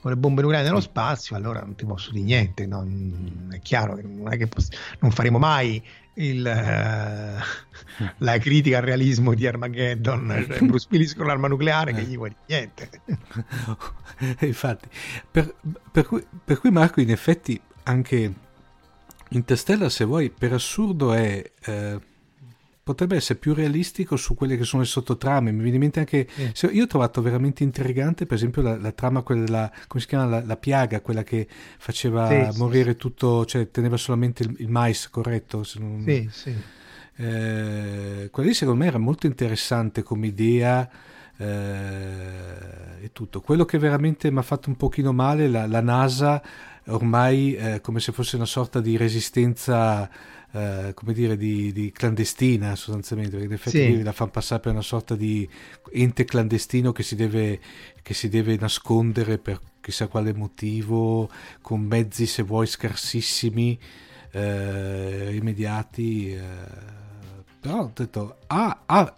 [0.03, 2.67] con le bombe nucleari nello spazio, allora non ti posso dire niente.
[2.67, 4.67] non- è chiaro che non, è che poss-
[4.99, 5.81] non faremo mai
[6.15, 7.37] il, eh,
[8.17, 12.35] la critica al realismo di Armageddon, cioè Bruce Willis con l'arma nucleare che gli vuoi
[12.45, 12.89] dire niente.
[14.45, 14.89] Infatti,
[15.31, 15.55] per,
[15.89, 18.33] per cui, per cui Marco, in effetti, anche
[19.29, 21.49] Interstellar, se vuoi, per assurdo è...
[21.63, 21.99] eh,
[22.83, 25.51] potrebbe essere più realistico su quelle che sono le sottotrame.
[25.51, 26.27] Mi viene in mente anche.
[26.33, 26.49] Sì.
[26.53, 29.71] se- io ho trovato veramente intrigante, per esempio, la, la trama, quella della.
[29.87, 30.25] come si chiama?
[30.27, 34.69] La, la piaga, quella che faceva Sì, sì, morire tutto, cioè teneva solamente il, il
[34.69, 35.63] mais, corretto?
[35.75, 36.55] Non- Sì, sì.
[37.15, 40.89] eh, quella lì secondo me era molto interessante come idea
[41.37, 43.41] eh, e tutto.
[43.41, 46.41] Quello che veramente mi ha fatto un pochino male, la, la NASA
[46.87, 50.09] ormai eh, come se fosse una sorta di resistenza,
[50.53, 54.03] eh, come dire, di, di clandestina sostanzialmente, perché in effetti Sì.
[54.03, 55.47] la fanno passare per una sorta di
[55.91, 57.59] ente clandestino che si deve,
[58.01, 61.29] che si deve nascondere per chissà quale motivo,
[61.61, 63.77] con mezzi se vuoi scarsissimi
[64.31, 66.33] eh, immediati.
[66.33, 66.41] eh,
[67.59, 69.15] però ho detto, ah, ah,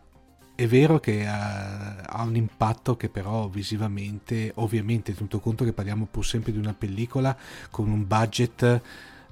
[0.55, 6.07] è vero che ha, ha un impatto che però visivamente, ovviamente, tenuto conto che parliamo
[6.09, 7.35] pur sempre di una pellicola
[7.71, 8.81] con un budget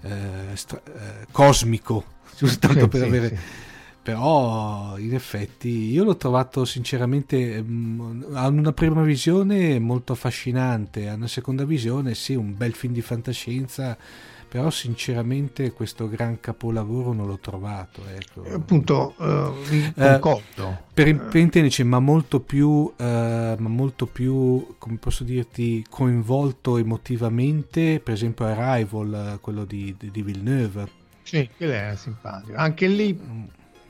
[0.03, 2.03] eh, stra- eh, cosmico,
[2.37, 2.59] giusto?
[2.67, 3.39] Tanto Sì, per avere...
[4.03, 11.13] Però in effetti io l'ho trovato sinceramente mm, a una prima visione molto affascinante, a
[11.13, 13.97] una seconda visione sì un bel film di fantascienza,
[14.49, 18.01] però sinceramente questo gran capolavoro non l'ho trovato.
[18.05, 18.43] Ecco.
[18.53, 20.81] Appunto, eh, Eh, concordo.
[20.93, 27.99] Per, per intenderci, ma molto più, eh, ma molto più, come posso dirti, coinvolto emotivamente,
[27.99, 30.87] per esempio Arrival, eh, quello di, di, di Villeneuve.
[31.23, 32.57] Sì, quello era simpatico.
[32.57, 33.17] Anche lì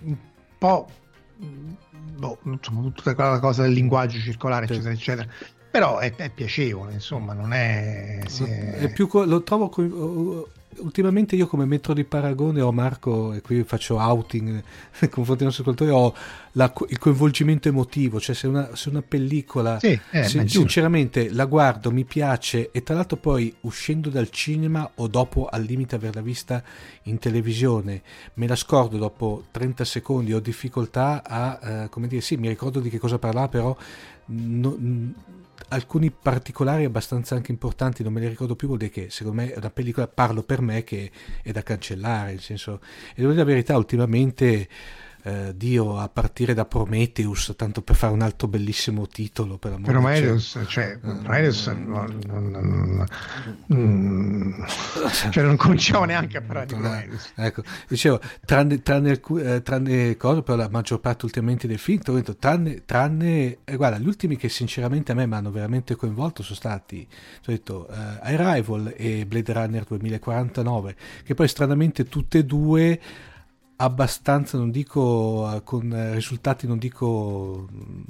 [0.04, 0.18] un
[0.58, 0.90] po'
[1.38, 5.30] boh, insomma, tutta quella cosa del linguaggio circolare, eccetera, eccetera.
[5.74, 8.20] Però è, è piacevole, insomma, non è.
[8.28, 10.48] si è- più lo trovo co-
[10.78, 14.50] ultimamente io come metro di paragone ho Marco e qui faccio outing
[15.00, 16.14] nei confronti dei nostri ascoltatori ho
[16.54, 21.46] la il coinvolgimento emotivo cioè se una, se una pellicola Sì, eh, Sin- sinceramente la
[21.46, 26.22] guardo, mi piace e tra l'altro poi uscendo dal cinema o dopo al limite averla
[26.22, 26.64] vista
[27.04, 28.02] in televisione
[28.36, 32.80] me la scordo dopo 30 secondi ho difficoltà a eh, come dire sì mi ricordo
[32.80, 33.76] di che cosa parlava però
[34.26, 34.78] no-
[35.74, 39.52] alcuni particolari abbastanza anche importanti non me li ricordo più vuol dire che secondo me
[39.52, 41.12] è una pellicola parlo per me che
[41.42, 42.80] è da cancellare nel senso
[43.12, 44.68] e devo dire la verità ultimamente
[45.24, 49.84] eh, Dio a partire da Prometheus tanto per fare un altro bellissimo titolo per cielo.
[49.84, 53.06] Prometheus, cioè, Prometheus non, non- non-
[53.74, 54.64] mm,
[55.32, 57.32] cioè non cominciamo neanche a parlare di Prometheus.
[57.36, 62.36] Ecco, dicevo, tranne, tranne, eh, tranne cose, però la maggior parte ultimamente dei film, detto,
[62.36, 66.56] tranne, tranne eh, guarda, gli ultimi che sinceramente a me mi hanno veramente coinvolto sono
[66.56, 72.46] stati, ti ho detto, eh, Arrival e Blade Runner 2049, che poi stranamente tutte e
[72.46, 73.00] due
[73.78, 78.02] abbastanza, non dico eh, con eh, risultati, non dico mm,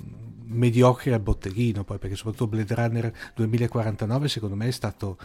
[0.46, 5.18] mediocri al botteghino, poi perché soprattutto Blade Runner 2049 secondo me è stato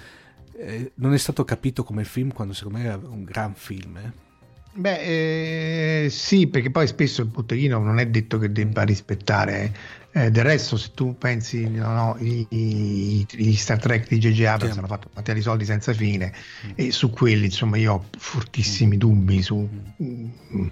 [0.59, 3.97] eh, non è stato capito come film quando secondo me era un gran film.
[3.97, 4.27] eh.
[4.75, 9.75] Beh, eh, sì, perché poi spesso il botteghino non è detto che debba rispettare.
[10.13, 14.45] Eh, del resto, se tu pensi, no, no, i- Star Trek di J.J.
[14.45, 14.79] Abrams Sì.
[14.79, 16.33] hanno fatto quanti di soldi senza fine,
[16.75, 19.69] e su quelli, insomma, io ho fortissimi dubbi su
[20.03, 20.67] mm,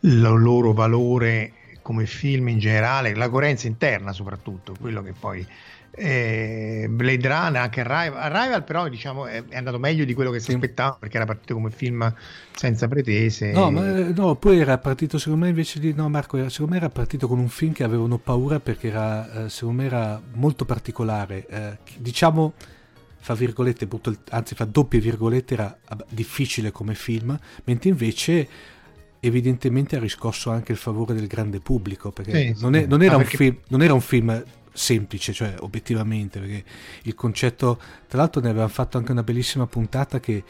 [0.00, 5.46] il loro valore come film in generale, la coerenza interna soprattutto, quello che poi
[5.96, 10.38] eh, Blade Runner, anche Arrival, Arrival però diciamo è, è andato meglio di quello che
[10.40, 10.54] si Sì.
[10.54, 12.12] aspettava perché era partito come film
[12.54, 13.52] senza pretese.
[13.52, 16.72] No, ma eh, no, poi era partito secondo me invece di no, Marco, era, secondo
[16.72, 20.20] me era partito con un film che avevano paura perché era eh, secondo me era
[20.32, 21.46] molto particolare.
[21.48, 22.52] eh, diciamo
[23.18, 25.78] fa virgolette, butto il- anzi fa doppie virgolette, era
[26.10, 28.48] difficile come film, mentre invece
[29.20, 32.80] evidentemente ha riscosso anche il favore del grande pubblico perché Sì, non, sì.
[32.80, 36.64] è- non era Ah, un perché- film, non era un film semplice, cioè obiettivamente, perché
[37.02, 40.42] il concetto, tra l'altro ne avevamo fatto anche una bellissima puntata che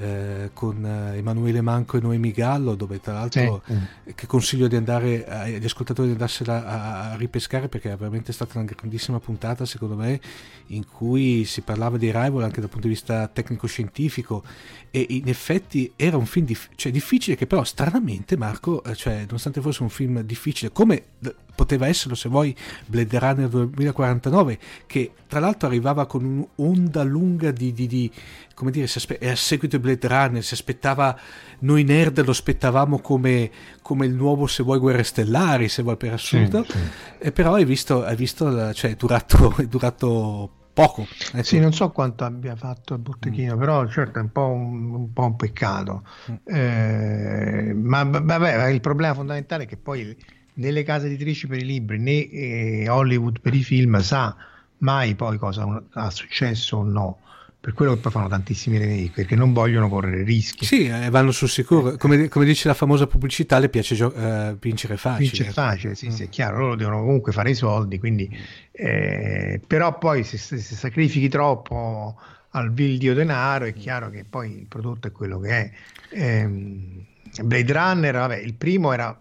[0.00, 4.14] eh, con eh, Emanuele Manco e Noemi Gallo, dove tra l'altro Sì.
[4.14, 8.32] che consiglio di andare eh, agli ascoltatori di andarsela a, a ripescare perché è veramente
[8.32, 10.20] stata una grandissima puntata secondo me
[10.68, 14.42] in cui si parlava di Rival anche dal punto di vista tecnico-scientifico
[14.90, 19.24] e in effetti era un film dif- cioè, difficile che però stranamente Marco, eh, cioè,
[19.26, 22.54] nonostante fosse un film difficile come eh, poteva esserlo se vuoi
[22.86, 28.10] Blade Runner 2049 che tra l'altro arrivava con un'onda lunga di, di- di-
[28.58, 31.16] come dire, aspe- e a seguito di Blade Runner si aspettava
[31.60, 33.50] noi nerd lo aspettavamo come,
[33.82, 36.78] come il nuovo se vuoi Guerre Stellari se vuoi per assurdo Sì, sì.
[37.20, 41.42] e però hai visto, hai visto cioè è durato, è durato poco ecco.
[41.44, 45.12] Sì, non so quanto abbia fatto il botteghino, però certo è un po' un, un
[45.12, 46.02] po' un peccato.
[46.28, 46.34] Mm.
[46.56, 50.16] Eh, ma vabbè, il problema fondamentale è che poi
[50.54, 54.36] né le case editrici per i libri né eh, Hollywood per i film sa
[54.78, 57.18] mai poi cosa ha successo o no.
[57.60, 60.64] Per quello che poi fanno tantissimi remake, perché non vogliono correre rischi.
[60.64, 64.56] sì, eh, vanno sul sicuro come, come dice la famosa pubblicità le piace gio- eh,
[64.60, 66.10] vincere facile Vince facile, sì, Mm.
[66.10, 68.30] sì, è chiaro, loro devono comunque fare i soldi, quindi,
[68.70, 72.16] eh, però poi se, se- se sacrifichi troppo
[72.50, 75.70] al vil dio denaro è chiaro che poi il prodotto è quello che è.
[76.10, 77.04] Ehm,
[77.42, 79.20] Blade Runner, vabbè, il primo era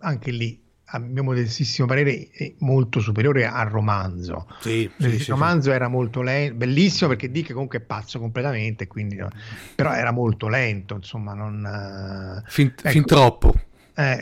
[0.00, 0.60] anche lì,
[0.96, 4.46] a mio modestissimo parere, è molto superiore al romanzo.
[4.60, 8.86] Sì, sì, Il sì, romanzo era molto lento, bellissimo perché Dick comunque è pazzo completamente,
[8.86, 9.16] quindi,
[9.74, 11.64] però era molto lento, insomma, non...
[12.44, 12.88] eh, Fin, ecco.
[12.88, 13.54] fin troppo
[13.98, 14.20] eh,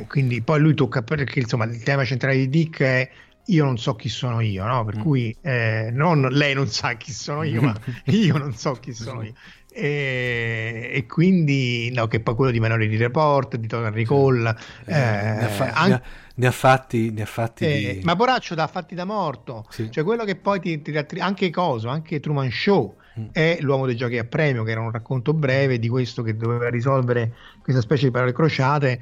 [0.00, 3.08] eh, quindi poi lui tocca perché insomma il tema centrale di Dick è
[3.48, 4.84] io non so chi sono io, no?
[4.84, 5.00] Per Mm.
[5.00, 7.72] cui eh, non lei non sa chi sono io, ma
[8.06, 9.34] io non so chi sono io.
[9.78, 14.94] E, e quindi no, che poi quello di Minority Report, di Total Recall, Eh, eh,
[14.94, 16.02] ne, ha fa- anche-
[16.36, 19.90] ne ha- fatti ne ha fatti eh, di- ma Poraccio da fatti da morto, Sì.
[19.90, 23.28] cioè quello che poi ti, ti anche Coso, anche Truman Show Mm.
[23.32, 26.68] è l'uomo dei giochi a premio, che era un racconto breve di questo che doveva
[26.68, 29.00] risolvere questa specie di parole crociate eh,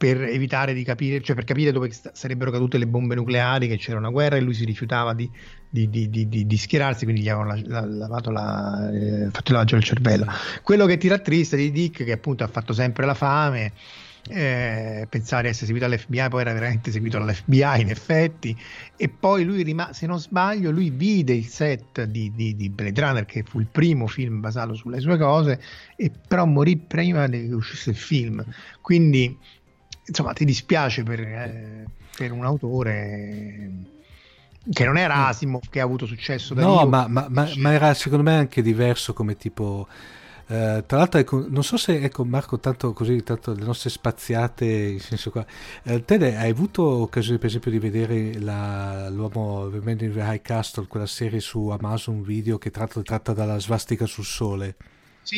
[0.00, 3.98] per evitare di capire, cioè per capire dove sarebbero cadute le bombe nucleari, che c'era
[3.98, 5.30] una guerra e lui si rifiutava di,
[5.68, 9.74] di- di- di- schierarsi, quindi gli avevano la- la- lavato la, eh, fatto il lavaggio
[9.74, 10.24] del cervello.
[10.62, 13.72] Quello che ti rattrista di Dick, che appunto ha fatto sempre la fame,
[14.30, 18.56] eh, pensare di essere seguito all'FBI, poi era veramente seguito dall'FBI in effetti,
[18.96, 22.98] e poi lui rimase, se non sbaglio, lui vide il set di, di, di Blade
[22.98, 25.60] Runner, che fu il primo film basato sulle sue cose,
[25.94, 28.42] e però morì prima che uscisse il film.
[28.80, 29.36] Quindi,
[30.10, 33.70] insomma, ti dispiace per, eh, per un autore
[34.72, 37.94] che non era Asimov, che ha avuto successo da No, ma, ma- ma- ma era
[37.94, 39.86] secondo me anche diverso come tipo.
[40.48, 44.64] eh, tra l'altro, ecco, non so se ecco Marco, tanto così, tanto le nostre spaziate,
[44.66, 45.46] in senso qua.
[45.84, 50.20] eh, te ne- hai avuto occasione, per esempio, di vedere la, l'uomo Man in the
[50.20, 54.76] High Castle, quella serie su Amazon Video che tratta, tratta dalla svastica sul sole?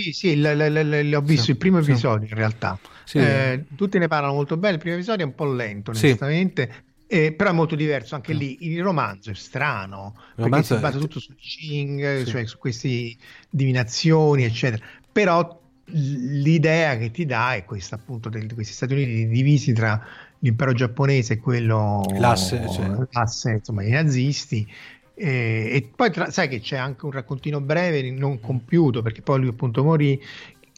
[0.01, 1.91] Sì, sì, l- l- l- l- ho visto Sì, il primo sì.
[1.91, 2.79] episodio in realtà.
[3.05, 3.19] Sì.
[3.19, 4.75] Eh, tutti ne parlano molto bene.
[4.75, 8.57] Il primo episodio è un po' lento, onestamente, eh, però è molto diverso anche lì.
[8.61, 13.15] Il romanzo è strano perché romanzo si è- basa tutto su Ching, cioè su queste
[13.51, 14.83] divinazioni, eccetera.
[15.13, 20.01] Però l'idea che ti dà è questa, appunto, di questi Stati Uniti divisi tra
[20.39, 22.89] l'impero giapponese e quello L'asse, cioè.
[23.11, 24.67] l'asse, insomma, i nazisti.
[25.15, 29.41] E, e poi tra- sai che c'è anche un raccontino breve non compiuto perché poi
[29.41, 30.21] lui appunto morì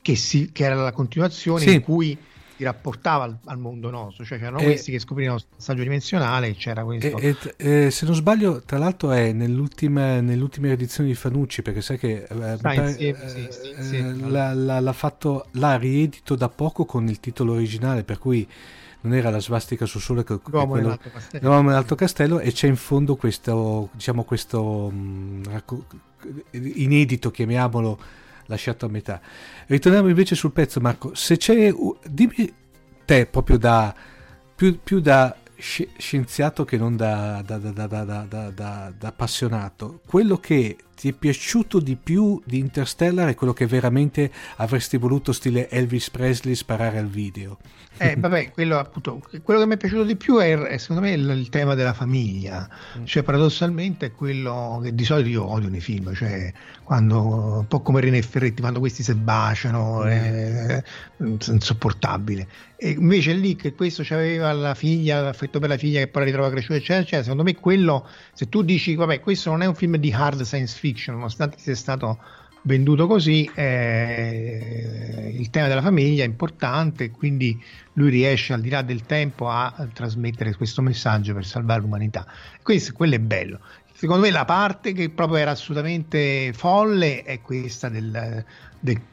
[0.03, 1.75] che, si- che era la continuazione Sì.
[1.75, 2.19] in cui
[2.57, 6.49] si rapportava al, al mondo nostro cioè c'erano E- questi che scoprivano il passaggio dimensionale
[6.49, 11.09] e c'era questo E- e- eh, se non sbaglio, tra l'altro è nell'ultima, nell'ultima edizione
[11.09, 13.97] di Fanucci, perché sai che eh, mi Sta pare- insieme, sì, sì, eh, sì.
[13.97, 18.47] eh, l'ha, l'ha- l'ha fatto, l'ha riedito da poco con il titolo originale, per cui
[19.05, 20.99] non era la svastica sul sole che, l'uomo quello-.
[21.31, 24.93] Eravamo nell'alto castello e c'è in fondo questo, diciamo, questo
[25.51, 25.85] racco-
[26.53, 27.99] inedito, chiamiamolo,
[28.47, 29.21] lasciato a metà.
[29.67, 31.15] Ritorniamo invece sul pezzo, Marco.
[31.15, 31.73] Se c'è,
[32.09, 32.53] dimmi
[33.05, 33.95] te proprio da
[34.55, 38.93] più, più da sci- scienziato che non da, da, da, da, da, da- da- da-
[38.99, 44.31] da appassionato, quello che ti è piaciuto di più di Interstellar è quello che veramente
[44.57, 47.59] avresti voluto stile Elvis Presley sparare al video.
[47.97, 51.13] Eh, vabbè, quello, appunto, quello che mi è piaciuto di più è, è, secondo me
[51.13, 52.69] il, il tema della famiglia,
[52.99, 53.05] Mm.
[53.05, 57.81] cioè paradossalmente è quello che di solito io odio nei film, cioè quando un po'
[57.83, 60.07] come René Ferretti, quando questi si baciano, Mm.
[60.09, 60.83] è, è
[61.49, 62.47] insopportabile.
[62.77, 66.29] E invece lì che questo c'aveva la figlia, l'affetto per la figlia che poi la
[66.29, 69.75] ritrova cresciuta, eccetera, eccetera, secondo me quello, se tu dici, vabbè, questo non è un
[69.75, 72.19] film di hard science fiction, nonostante sia stato
[72.67, 77.61] venduto così, eh, il tema della famiglia è importante, quindi
[77.95, 82.27] lui riesce al di là del tempo a, trasmettere questo messaggio per salvare l'umanità.
[82.63, 83.61] Questo, quello è bello.
[83.93, 88.45] Secondo me la parte che proprio era assolutamente folle è questa del,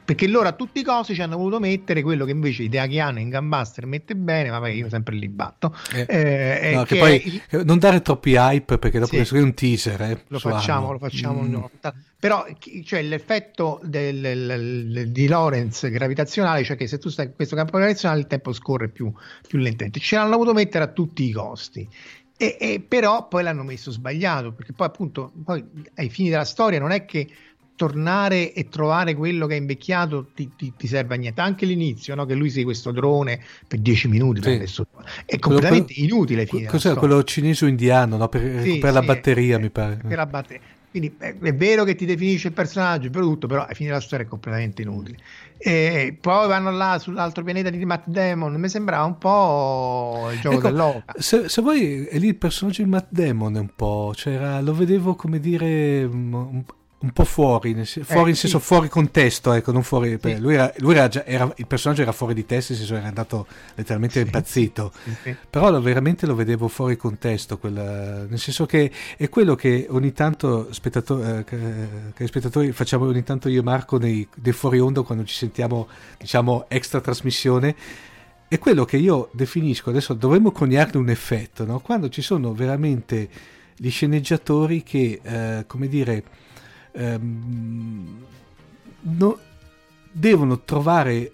[0.04, 3.30] perché loro a tutti i costi ci hanno voluto mettere quello che invece Ideachiano in
[3.30, 5.74] Gambaster mette bene, ma io sempre li batto.
[5.94, 9.36] Eh, eh, No, che che poi è eh, non dare troppi hype perché dopo Sì.
[9.36, 10.00] è un teaser.
[10.02, 10.92] eh, lo facciamo, Anno.
[10.92, 11.40] lo facciamo.
[11.42, 11.50] Mm.
[11.50, 11.70] no.
[12.18, 12.44] Però
[12.84, 14.46] cioè, l'effetto del- del-
[14.92, 18.52] del- di Lorenz gravitazionale, cioè che se tu stai in questo campo gravitazionale il tempo
[18.52, 19.10] scorre più,
[19.48, 19.98] più lentamente.
[20.00, 21.88] Ce l'hanno voluto mettere a tutti i costi.
[22.36, 25.64] E, e però poi l'hanno messo sbagliato, perché poi appunto poi
[25.94, 27.28] ai fini della storia non è che
[27.76, 31.40] tornare e trovare quello che è invecchiato ti, ti- ti serve a niente.
[31.40, 32.24] Anche l'inizio, no?
[32.26, 34.46] che lui sei questo drone per 10 minuti, Sì.
[34.48, 34.86] per adesso-
[35.26, 36.44] è completamente Quello- inutile.
[36.50, 38.28] della Cos'era quello cinese o indiano no?
[38.28, 39.96] per Sì, recuperare la sì, batteria, eh, mi pare.
[40.06, 40.62] per la batteria.
[40.92, 44.00] Quindi è, è vero che ti definisce il personaggio, però tutto, però alla fine della
[44.02, 45.16] storia è completamente inutile.
[45.56, 50.56] E poi vanno là sull'altro pianeta di Matt Damon, mi sembrava un po' il gioco
[50.56, 51.14] Ecco, dell'oca.
[51.16, 54.74] se, se vuoi, è lì il personaggio di Matt Damon è un po', c'era, lo
[54.74, 56.62] vedevo come dire un,
[57.02, 58.40] un po' fuori, nel, fuori in Eh, sì.
[58.40, 60.38] senso fuori contesto, ecco, non fuori, Sì.
[60.38, 63.08] lui, era, lui era già, era- il personaggio era fuori di testa, nel senso era
[63.08, 64.92] andato letteralmente Sì, impazzito.
[65.50, 70.12] Però lo- veramente lo vedevo fuori contesto, quella- nel senso che è quello che ogni
[70.12, 71.58] tanto spettato- eh, che,
[72.14, 75.88] che spettatori facciamo ogni tanto io e Marco nei, nei fuori onda quando ci sentiamo
[76.18, 77.74] diciamo extra trasmissione.
[78.46, 81.80] È quello che io definisco, adesso dovremmo coniarne un effetto, no?
[81.80, 83.28] quando ci sono veramente
[83.74, 86.22] gli sceneggiatori che, eh, come dire,
[86.92, 88.24] ehm,
[89.00, 89.38] no-
[90.10, 91.32] devono trovare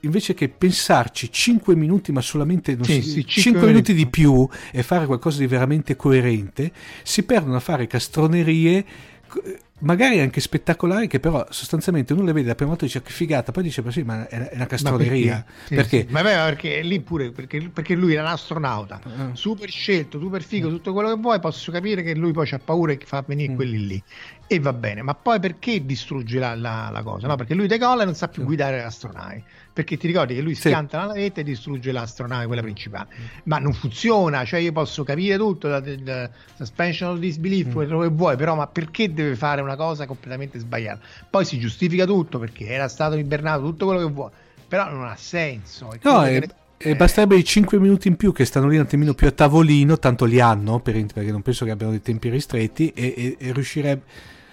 [0.00, 3.94] invece che pensarci 5 minuti ma solamente Sì, si- sì, 5 cinque minuti minuti.
[3.94, 6.72] di più e fare qualcosa di veramente coerente
[7.02, 8.84] si perdono a fare castronerie
[9.28, 9.42] co-
[9.80, 13.10] magari anche spettacolari che però sostanzialmente uno le vede la prima volta e dice che
[13.10, 16.06] figata poi dice ma sì ma è, una castroneria Sì, perché.
[16.10, 19.34] Ma beh, perché lì pure perché, perché lui era un astronauta Eh.
[19.36, 21.38] super scelto, super figo, tutto quello che vuoi.
[21.40, 23.56] Posso capire che lui poi c'ha paura e che fa venire Mm.
[23.56, 24.02] quelli lì
[24.46, 25.02] e va bene.
[25.02, 27.26] Ma poi perché distrugge la, la- la cosa?
[27.26, 28.46] No, perché lui decolla e non sa più Sì.
[28.48, 29.42] guidare l'astronave.
[29.72, 30.62] Perché ti ricordi che lui Sì.
[30.68, 33.08] schianta la navetta e distrugge l'astronave, quella principale.
[33.44, 34.44] Ma non funziona.
[34.44, 37.72] Cioè, io posso capire tutto, la, la suspension of disbelief, Mm.
[37.72, 41.00] quello che vuoi, però, ma perché deve fare una cosa completamente sbagliata?
[41.30, 44.30] Poi si giustifica tutto perché era stato ibernato, tutto quello che vuoi
[44.72, 45.92] però non ha senso.
[46.00, 48.76] No, quindi e, deve- e eh, basterebbe i 5 minuti in più che stanno lì
[48.76, 52.02] un attimino più a tavolino, tanto li hanno, per- perché non penso che abbiano dei
[52.02, 54.00] tempi ristretti, e, e- e riuscireb-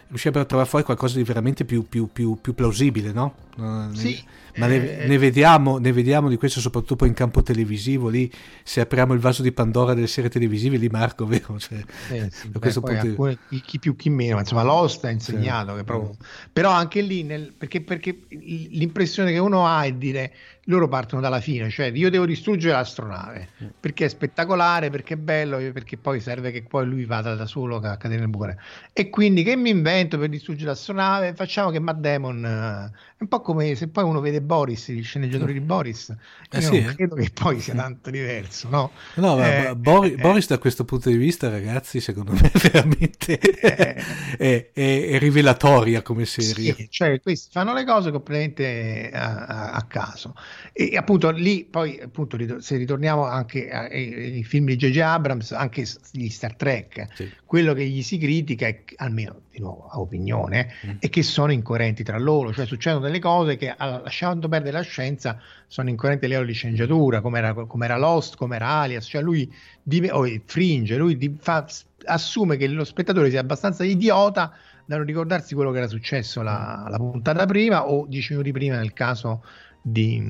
[0.08, 3.34] riuscirebbero a trovare fuori qualcosa di veramente più, più- più- più plausibile, no?
[3.58, 4.24] Ne- Sì,
[4.60, 8.32] ma ne, eh, ne vediamo, ne vediamo di questo soprattutto in campo televisivo, lì
[8.64, 11.58] se apriamo il vaso di Pandora delle serie televisive, lì Marco, vero?
[11.58, 11.80] Cioè,
[12.12, 15.78] eh, sì, beh, alcune- chi, più chi meno, ma insomma Lost ha insegnato Sì.
[15.78, 16.16] che proprio...
[16.54, 20.34] Però anche lì, nel- perché, perché l'impressione che uno ha è dire
[20.66, 23.68] loro partono dalla fine, cioè io devo distruggere l'astronave, Mm.
[23.80, 27.78] perché è spettacolare, perché è bello, perché poi serve che poi lui vada da solo
[27.78, 28.54] a cadere nel buco.
[28.94, 31.34] E quindi che mi invento per distruggere l'astronave?
[31.34, 32.92] Facciamo che Matt Damon...
[33.20, 36.16] è un po' come se poi uno vede Boris, gli sceneggiatori di Boris,
[36.50, 36.96] Eh sì, non eh.
[36.96, 38.92] credo che poi sia tanto diverso, no?
[39.16, 43.38] No, Eh, Bori- eh, Boris da questo punto di vista, ragazzi, secondo me è veramente
[43.60, 44.02] è,
[44.38, 46.74] è- è rivelatoria come serie.
[46.74, 50.34] Sì, cioè questi fanno le cose completamente a, a- a caso
[50.72, 54.98] e appunto lì poi appunto se ritorniamo anche ai, film di J.J.
[55.00, 57.30] Abrams anche gli Star Trek Sì.
[57.44, 60.92] quello che gli si critica è almeno di nuovo a opinione Mm.
[61.00, 65.40] è che sono incoerenti tra loro cioè succedono delle cose che lasciando perdere la scienza
[65.68, 69.52] sono incoerenti a livello di come era, come era Lost come era Alias cioè lui
[69.84, 71.66] div- o il Fringe lui di- fa-
[72.06, 74.54] assume che lo spettatore sia abbastanza idiota
[74.86, 78.78] da non ricordarsi quello che era successo la, la puntata prima o dieci minuti prima
[78.78, 79.44] nel caso
[79.82, 80.22] di,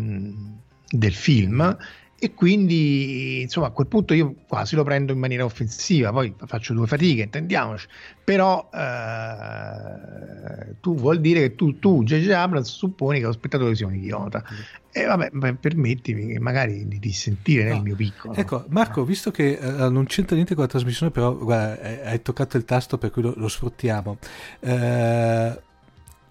[0.89, 1.77] del film
[2.21, 6.73] e quindi insomma a quel punto io quasi lo prendo in maniera offensiva poi faccio
[6.73, 7.87] due fatiche intendiamoci
[8.23, 12.29] però eh, tu vuol dire che tu, tu J.J.
[12.29, 14.43] Abrams supponi che lo spettatore sia un idiota
[14.91, 17.81] e vabbè permettimi magari di dissentire nel No.
[17.83, 21.81] mio piccolo Ecco, Marco, visto che eh, non c'entra niente con la trasmissione, però guarda,
[21.81, 24.17] hai, hai toccato il tasto per cui lo, lo sfruttiamo.
[24.59, 25.61] Eh,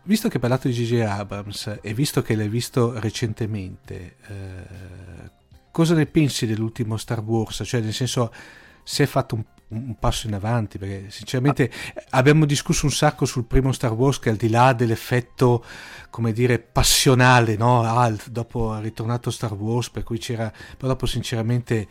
[0.02, 1.00] visto che hai parlato di J.J.
[1.00, 5.30] Abrams e visto che l'hai visto recentemente, eh,
[5.70, 7.62] cosa ne pensi dell'ultimo Star Wars?
[7.64, 8.32] Cioè, nel senso,
[8.82, 10.78] si è fatto un, un passo in avanti?
[10.78, 11.70] Perché sinceramente
[12.10, 15.64] abbiamo discusso un sacco sul primo Star Wars che al di là dell'effetto,
[16.10, 17.82] come dire, passionale, no?
[17.82, 20.50] Ah, dopo è ritornato Star Wars, per cui c'era...
[20.50, 21.88] Però dopo sinceramente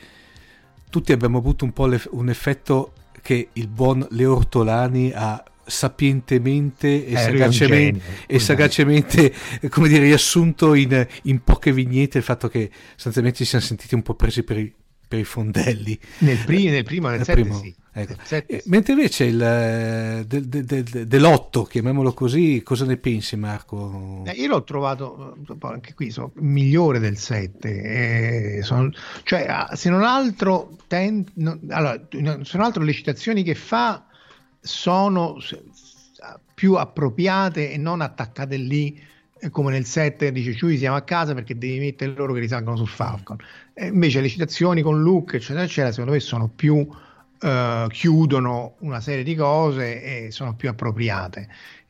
[0.89, 7.13] tutti abbiamo avuto un po' un effetto che il buon Leo Ortolani ha sapientemente e,
[7.13, 12.69] Eh, sagacemente, e sagacemente eh, come dire, riassunto in, in poche vignette il fatto che
[12.95, 14.73] sostanzialmente ci siamo sentiti un po' presi per i,
[15.07, 15.97] per i fondelli.
[16.19, 17.73] Nel, pri- nel primo, nel Nel 7 primo, sì.
[17.93, 18.13] ecco.
[18.15, 18.69] Nel sette Eh, sì.
[18.69, 24.23] mentre invece il, eh, del, del- del- dell'otto, chiamiamolo così, cosa ne pensi Marco?
[24.25, 28.61] Eh, io l'ho trovato eh, anche qui so, migliore del 7
[29.23, 32.19] cioè ah, se non altro ten- no, allora, se
[32.57, 34.05] non altro le citazioni che fa
[34.67, 35.37] sono
[36.53, 39.01] più appropriate e non attaccate lì
[39.39, 42.75] eh, come nel 7 dice Ciui siamo a casa perché devi mettere loro che risalgono
[42.75, 43.37] sul Falcon
[43.73, 46.87] Eh, invece le citazioni con Luke eccetera eccetera secondo me sono più
[47.39, 51.47] eh, chiudono una serie di cose e sono più appropriate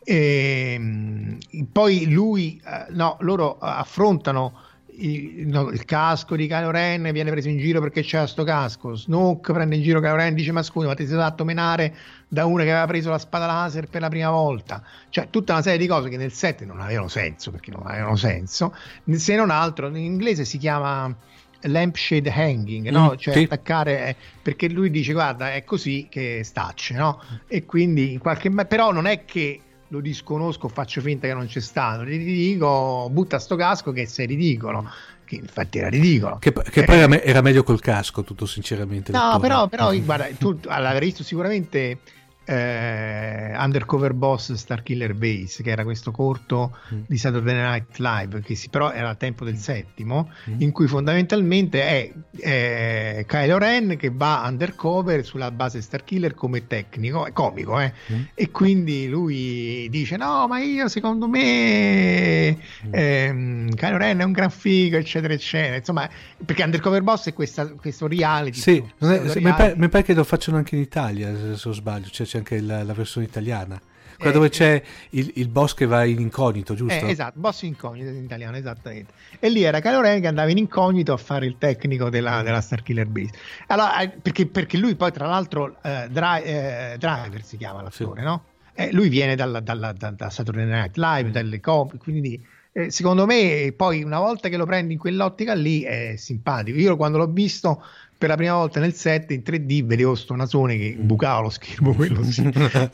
[0.09, 1.37] e, mh,
[1.69, 4.53] poi lui, eh, no, loro affrontano
[4.99, 8.95] il, no, il casco di Kylo Ren, viene preso in giro perché c'era sto casco.
[8.95, 11.93] Snoke prende in giro Kylo Ren e dice: Ma scusa, ma ti sei fatto menare
[12.27, 14.83] da uno che aveva preso la spada laser per la prima volta.
[15.09, 18.15] Cioè, tutta una serie di cose che nel 7 non avevano senso perché non avevano
[18.15, 18.75] senso.
[19.11, 21.15] Se non altro, in inglese si chiama
[21.61, 23.11] lampshade hanging, no?
[23.13, 23.43] Mm, cioè sì.
[23.43, 27.19] attaccare eh, perché lui dice guarda è così che stacce no?
[27.47, 31.47] e quindi in qualche ma- però non è che lo disconosco faccio finta che non
[31.47, 34.87] c'è stato gli dico butta sto casco che sei ridicolo
[35.27, 38.45] che infatti era ridicolo Che, che Eh, poi era, me- era meglio col casco, tutto
[38.45, 39.11] sinceramente.
[39.11, 41.99] No, però, però guarda, tu avrei visto sicuramente
[42.47, 47.01] eh, Undercover Boss Starkiller Base, che era questo corto Mm.
[47.07, 50.61] di Saturday Night Live, che si, però era al tempo del settimo, Mm.
[50.61, 57.25] in cui fondamentalmente è eh, Kylo Ren che va undercover sulla base Starkiller come tecnico,
[57.25, 58.21] è comico, eh, Mm.
[58.33, 62.57] e quindi lui dice no ma io secondo me
[62.91, 66.07] ehm, Kylo Ren è un gran figo eccetera eccetera insomma
[66.45, 70.23] perché Undercover Boss è questa, questo reality Sì, è- mi, pare, mi pare che lo
[70.23, 73.79] facciano anche in Italia, se se non sbaglio, cioè, c'è anche la, la versione italiana.
[74.17, 74.81] Quella Eh, dove c'è
[75.11, 77.05] il, il boss che va in incognito, giusto?
[77.05, 79.13] Eh, esatto, boss incognito in italiano, esattamente.
[79.39, 82.61] E lì era Kylo Ren che andava in incognito a fare il tecnico della, della
[82.61, 83.31] Starkiller Base.
[83.67, 88.25] Allora, eh, perché, perché lui poi, tra l'altro, eh, eh, Driver si chiama l'attore, Sì.
[88.25, 88.43] no?
[88.73, 93.25] Eh, lui viene dalla, dalla, da, da Saturday Night Live, dalle copie, quindi eh, secondo
[93.25, 96.77] me poi una volta che lo prendi in quell'ottica lì è simpatico.
[96.77, 97.83] Io quando l'ho visto
[98.17, 101.93] per la prima volta nel set in 3D vedevo sto nasone che bucava lo schermo,
[101.93, 102.41] quello sì.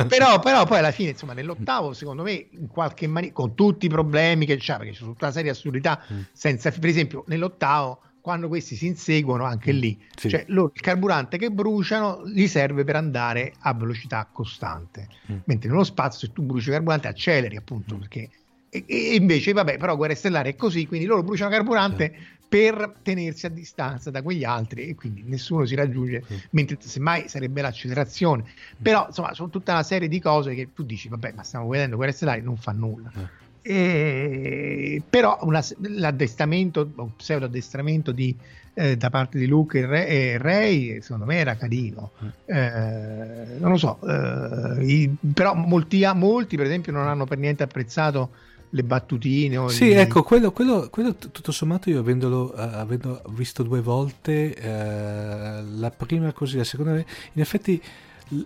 [0.07, 3.89] però, però poi alla fine, insomma, nell'ottavo, secondo me, in qualche maniera, con tutti i
[3.89, 6.19] problemi che c'ha, perché c'è tutta una serie di assurdità, Mm.
[6.33, 10.29] senza, per esempio, nell'ottavo, quando questi si inseguono, anche lì, Sì.
[10.29, 15.37] cioè loro il carburante che bruciano gli serve per andare a velocità costante, Mm.
[15.45, 18.29] mentre nello spazio, se tu bruci carburante, acceleri appunto perché.
[18.69, 22.15] E, e invece, vabbè, però Guerra Stellare è così, quindi loro bruciano carburante
[22.53, 26.35] per tenersi a distanza da quegli altri e quindi nessuno si raggiunge, Mm.
[26.51, 28.43] mentre semmai sarebbe l'accelerazione.
[28.79, 31.95] Però, insomma, sono tutta una serie di cose che tu dici, vabbè, ma stiamo vedendo
[31.95, 33.11] Guerra Stellare, non fa nulla.
[33.59, 38.35] E- però una- l'addestramento, un pseudo addestramento di,
[38.75, 42.11] eh, da parte di Luke e Re- e Ray, secondo me era carino.
[42.45, 47.63] Eh, non lo so, eh, i- però molti, molti, per esempio, non hanno per niente
[47.63, 48.35] apprezzato
[48.73, 49.57] le battutine.
[49.57, 53.81] o Sì, gli- ecco, quello, quello- quello tutto sommato io avendolo eh, avendo visto due
[53.81, 57.05] volte, eh, la prima così, la seconda, in
[57.41, 57.81] effetti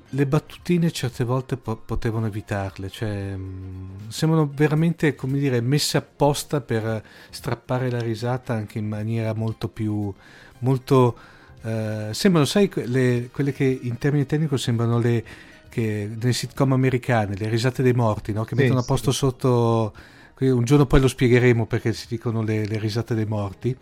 [0.09, 6.61] le battutine certe volte po- potevano evitarle, cioè mh, sembrano veramente, come dire, messe apposta
[6.61, 10.13] per strappare la risata anche in maniera molto più,
[10.59, 11.17] molto,
[11.63, 15.23] eh, sembrano, sai, le- quelle che in termini tecnici sembrano le,
[15.69, 18.43] che nelle sitcom americane, le risate dei morti, no?
[18.43, 18.87] che Sì, mettono a sì.
[18.87, 20.03] posto sotto qui
[20.45, 23.75] un giorno poi lo spiegheremo perché si dicono le, le risate dei morti,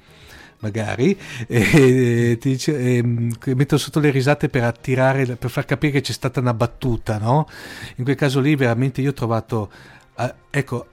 [0.59, 1.17] magari,
[1.47, 6.01] e, ti dice, ehm, che mettono sotto le risate per attirare, per far capire che
[6.01, 7.47] c'è stata una battuta, no?
[7.97, 9.71] In quel caso lì veramente io ho trovato,
[10.15, 10.87] ah, ecco,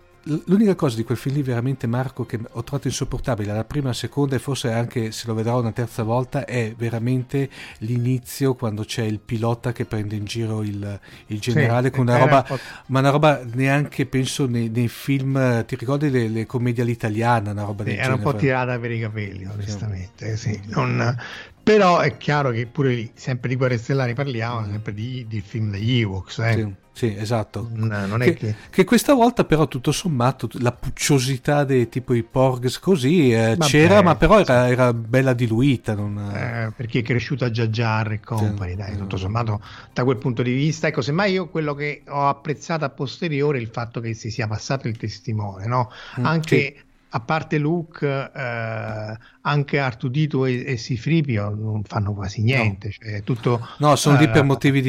[0.46, 3.92] l'unica cosa di quel film lì veramente Marco che ho trovato insopportabile, la prima, la
[3.94, 9.02] seconda e forse anche se lo vedrò una terza volta è veramente l'inizio quando c'è
[9.02, 12.58] il pilota che prende in giro il, il generale Sì, con una era roba un
[12.86, 17.50] ma una roba neanche penso nei, nei film, eh, ti ricordi le, le commedie all'italiana,
[17.52, 18.36] una roba Sì, del era un po' genere?
[18.36, 20.36] tirata per i capelli, onestamente.
[20.36, 20.60] Sì.
[20.66, 21.16] Non-
[21.62, 25.70] Però è chiaro che pure lì, sempre di Guerre Stellari parliamo, sempre di, di film
[25.70, 26.38] degli Ewoks.
[26.40, 26.60] eh.
[26.60, 27.68] Sì, sì, esatto.
[27.72, 28.54] Non, non è Che, che...
[28.70, 34.02] che questa volta però tutto sommato la pucciosità dei tipo i Porgs così eh, c'era
[34.02, 36.18] ma però era, era bella diluita non...
[36.18, 38.76] eh, perché è cresciuto a Jar e company, Sì.
[38.76, 39.60] dai, tutto sommato
[39.92, 40.86] da quel punto di vista.
[40.86, 44.46] Ecco, semmai io quello che ho apprezzato a posteriore è il fatto che si sia
[44.46, 45.90] passato il testimone, no?
[46.20, 46.74] Mm, Anche
[47.14, 52.90] a parte Luke, eh, anche Artudito e, e Sifripio non fanno quasi niente.
[52.90, 54.80] Cioè, è tutto, No, sono lì eh, per motivi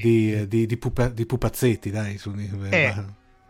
[0.00, 2.16] di, eh, pupa- pupazzetti, dai.
[2.18, 2.40] sono-
[2.70, 2.94] Eh,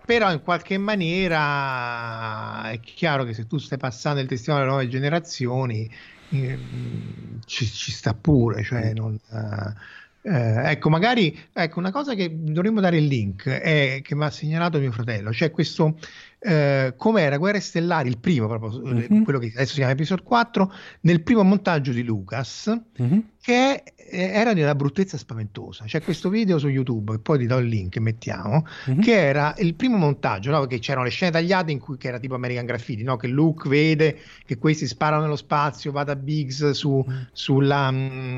[0.05, 4.89] però in qualche maniera è chiaro che se tu stai passando il testimone alle nuove
[4.89, 5.89] generazioni
[6.31, 12.31] ehm, ci, ci sta pure, cioè non, eh, eh, ecco, magari ecco, una cosa che
[12.33, 15.99] dovremmo dare il link è che mi ha segnalato mio fratello, cioè questo
[16.45, 19.23] eh, com'era Guerre Stellari, il primo proprio, Mhm.
[19.25, 23.25] quello che adesso si chiama Episode 4, nel primo montaggio di Lucas, Mhm.
[23.41, 23.83] che
[24.15, 25.85] eh, era di una bruttezza spaventosa.
[25.85, 29.01] C'è questo video su YouTube, che poi ti do il link mettiamo, Mhm.
[29.01, 30.61] che era il primo montaggio, no?
[30.61, 33.17] Perché c'erano le scene tagliate in cui era tipo American Graffiti, no?
[33.17, 37.17] Che Luke vede che questi sparano nello spazio, va da Biggs su, Mm.
[37.33, 37.93] sulla,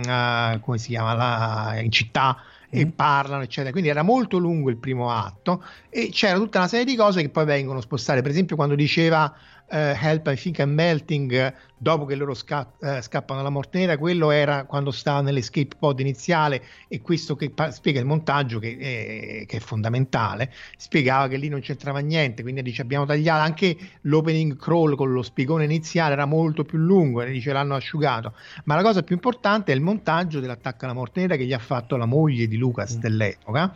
[0.06, 2.36] ah, come si chiama, la, in città
[2.74, 2.88] e Mm.
[2.90, 3.70] parlano, eccetera.
[3.70, 7.28] Quindi era molto lungo il primo atto e c'era tutta una serie di cose che
[7.28, 8.20] poi vengono spostate.
[8.20, 9.32] Per esempio, quando diceva
[9.66, 13.78] eh, Help, I think I'm melting, eh, dopo che loro sca- eh, scappano dalla morte
[13.78, 18.58] nera, quello era quando stava nell'escape pod iniziale e questo che pa- spiega il montaggio
[18.58, 23.42] che, eh, che è fondamentale, spiegava che lì non c'entrava niente, quindi dice abbiamo tagliato
[23.42, 28.34] anche l'opening crawl con lo spiegone iniziale era molto più lungo e dice l'hanno asciugato,
[28.64, 31.58] ma la cosa più importante è il montaggio dell'attacco alla morte nera che gli ha
[31.58, 33.00] fatto la moglie di Lucas Mm.
[33.00, 33.74] dell'epoca,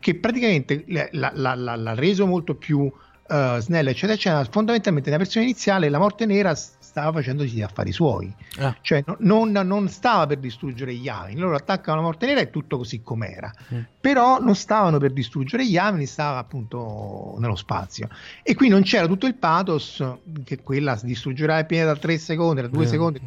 [0.00, 2.90] che praticamente l'ha reso molto più
[3.28, 4.44] eh, snello, eccetera, eccetera.
[4.50, 6.54] Fondamentalmente nella versione iniziale la morte nera
[6.98, 8.76] stava facendosi gli affari suoi, Ah.
[8.80, 11.38] cioè no- non, non stava per distruggere gli Yavin.
[11.38, 13.80] Loro attaccano la morte nera e tutto così com'era, Mm.
[14.00, 18.08] però non stavano per distruggere gli Yavin, stava appunto nello spazio.
[18.42, 20.04] E qui non c'era tutto il pathos
[20.44, 22.88] che quella distruggerà il pianeta da 3 secondi, da 2 Eh.
[22.88, 23.20] secondi.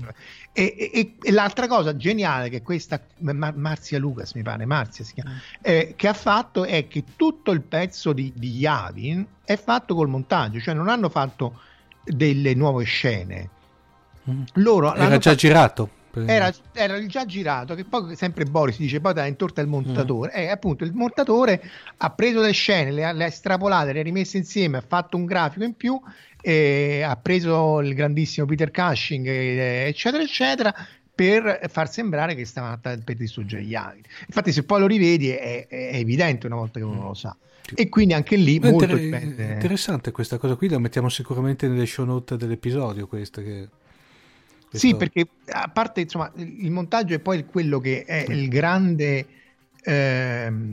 [0.53, 5.13] E, e- e- l'altra cosa geniale che questa Ma- Marzia Lucas, mi pare, Marzia si
[5.13, 5.31] chiama,
[5.61, 10.09] eh, che ha fatto è che tutto il pezzo di, di Yavin è fatto col
[10.09, 11.59] montaggio, cioè non hanno fatto
[12.03, 13.49] delle nuove scene.
[14.23, 14.43] Mhm.
[14.55, 15.89] Loro Era già fatto- girato.
[16.13, 20.33] era, era già girato, che poi sempre Boris dice poi te la intorta il montatore.
[20.33, 21.61] E appunto il montatore
[21.97, 25.15] ha preso le scene, le ha, le ha estrapolate, le ha rimesse insieme, ha fatto
[25.17, 25.99] un grafico in più,
[26.41, 30.73] e ha preso il grandissimo Peter Cushing, eh, eccetera, eccetera,
[31.13, 34.01] per far sembrare che stavano atta- per distruggere gli avi.
[34.27, 37.35] Infatti, se poi lo rivedi è, è evidente una volta che uno lo sa.
[37.73, 39.53] E quindi anche lì È molto inter- dipende.
[39.53, 43.07] interessante questa cosa qui, la mettiamo sicuramente nelle show note dell'episodio.
[43.07, 43.69] Questa che...
[44.73, 49.27] Sì, perché a parte insomma il montaggio è poi quello che è il grande
[49.83, 50.69] ehm,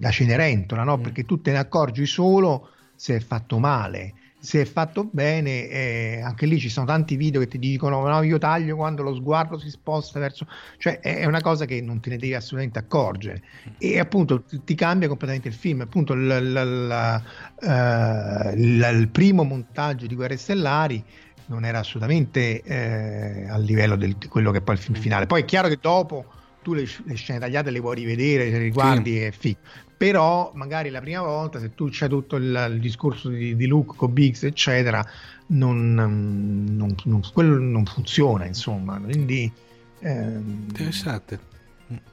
[0.00, 0.98] la Cenerentola, no?
[0.98, 1.02] Mm.
[1.02, 4.14] Perché tu te ne accorgi solo se è fatto male.
[4.42, 8.22] Se è fatto bene, eh, anche lì ci sono tanti video che ti dicono: No,
[8.22, 10.48] io taglio quando lo sguardo si sposta verso,
[10.78, 13.40] cioè è una cosa che non te ne devi assolutamente accorgere.
[13.78, 15.82] E appunto ti, cambia completamente il film.
[15.82, 17.22] Appunto, il, il-
[17.62, 21.04] il- il- il primo montaggio di Guerre Stellari
[21.46, 25.26] non era assolutamente eh, al livello del- di quello che è poi il film finale.
[25.26, 26.24] Poi è chiaro che dopo
[26.62, 29.58] tu le, le scene tagliate le vuoi rivedere, le riguardi e figo.
[29.96, 33.96] Però magari la prima volta, se tu c'è tutto il, il discorso di, di Luke
[33.96, 35.04] con Biggs, eccetera,
[35.48, 38.98] non, non- non- quello non funziona, insomma.
[38.98, 39.50] Quindi
[40.00, 41.38] ehm, Interessante.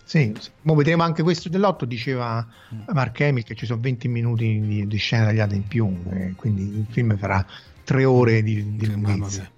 [0.04, 0.50] sì, sì.
[0.64, 2.82] Mo vedremo anche questo dell'otto, diceva Mm.
[2.94, 6.62] Mark Hamill che ci sono 20 minuti di, di scena tagliata in più, eh, quindi
[6.78, 7.44] il film farà
[7.90, 9.49] tre ore di, di lunghezza.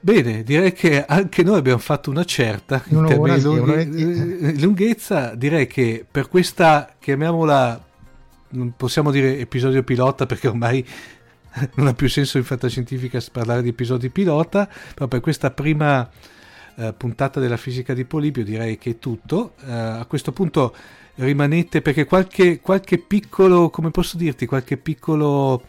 [0.00, 4.60] Bene, direi che anche noi abbiamo fatto una certa in termini di lunghe- un'ora eh,
[4.60, 5.34] lunghezza.
[5.34, 7.84] Direi che per questa, chiamiamola,
[8.48, 10.86] non possiamo dire episodio pilota perché ormai
[11.76, 16.08] non ha più senso in fantascientifica parlare di episodi pilota, però per questa prima
[16.76, 19.52] eh, puntata della fisica di Polibio direi che è tutto.
[19.66, 20.74] Eh, a questo punto
[21.16, 25.62] rimanete perché qualche, qualche piccolo, come posso dirti, qualche piccolo...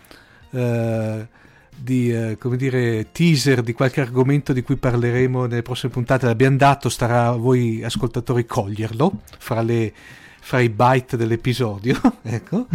[0.51, 1.43] eh,
[1.75, 6.25] di eh, come dire teaser di qualche argomento di cui parleremo nelle prossime puntate.
[6.25, 9.93] L'abbiamo dato starà a voi ascoltatori coglierlo fra, le,
[10.39, 12.67] fra i byte dell'episodio ecco.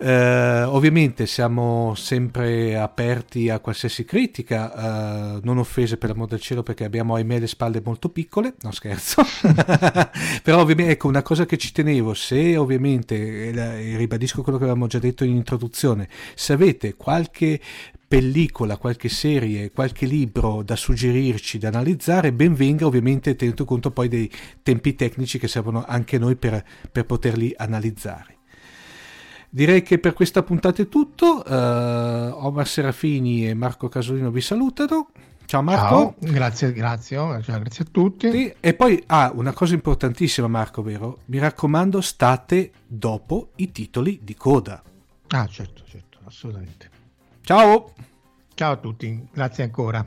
[0.00, 6.62] Eh, ovviamente siamo sempre aperti a qualsiasi critica, eh, non offese per l'amor del cielo
[6.62, 9.22] perché abbiamo ahimè le spalle molto piccole, no scherzo,
[10.44, 14.58] però ovviamente ecco una cosa che ci tenevo, se ovviamente, e la- e ribadisco quello
[14.58, 17.58] che avevamo già detto in introduzione, se avete qualche
[18.08, 24.08] pellicola, qualche serie, qualche libro da suggerirci, da analizzare, ben venga ovviamente tenuto conto poi
[24.08, 24.30] dei
[24.62, 28.36] tempi tecnici che servono anche noi per, per poterli analizzare.
[29.50, 31.44] Direi che per questa puntata è tutto.
[31.44, 35.10] Eh, Omar Serafini e Marco Casolino vi salutano.
[35.44, 36.16] Ciao Marco.
[36.20, 38.30] Ciao, grazie, grazie, grazie a tutti.
[38.30, 41.20] Sì, E poi, ah, una cosa importantissima Marco, vero?
[41.26, 44.82] Mi raccomando, state dopo i titoli di coda.
[45.28, 46.18] Ah, certo, certo.
[46.24, 46.96] assolutamente.
[47.48, 47.94] Ciao!
[48.52, 50.04] Ciao a tutti, grazie ancora.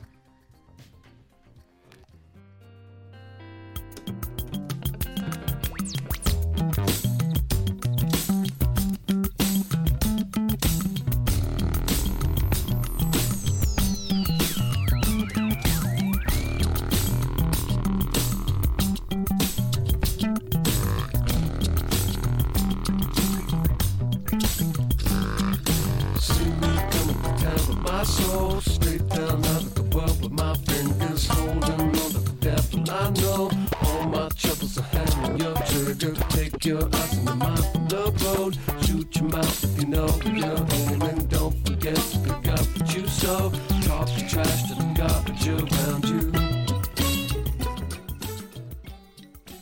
[28.01, 32.35] My soul straight down out of the world with my fingers holding on to the
[32.47, 32.81] devil.
[32.89, 33.51] I know
[33.85, 36.13] all my troubles are hanging your trigger.
[36.29, 38.53] Take your eyes and your mind from the road.
[38.85, 41.27] Shoot your mouth if you know you're aiming.
[41.27, 43.51] Don't forget to pick up what you sow.
[43.85, 46.31] Talk the trash to the garbage around you.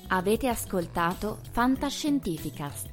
[0.07, 2.88] Avete ascoltato Fantascientificast,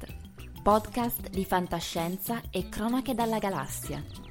[0.61, 4.26] podcast di fantascienza e cronache dalla galassia.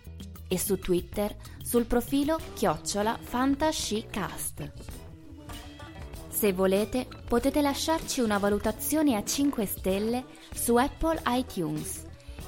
[0.49, 1.33] e su Twitter
[1.63, 4.73] sul profilo chiocciola Fantascicast.
[6.27, 12.07] Se volete, potete lasciarci una valutazione a 5 stelle su Apple iTunes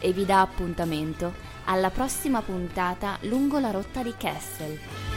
[0.00, 1.32] e vi dà appuntamento
[1.66, 5.09] alla prossima puntata lungo la rotta di Kessel.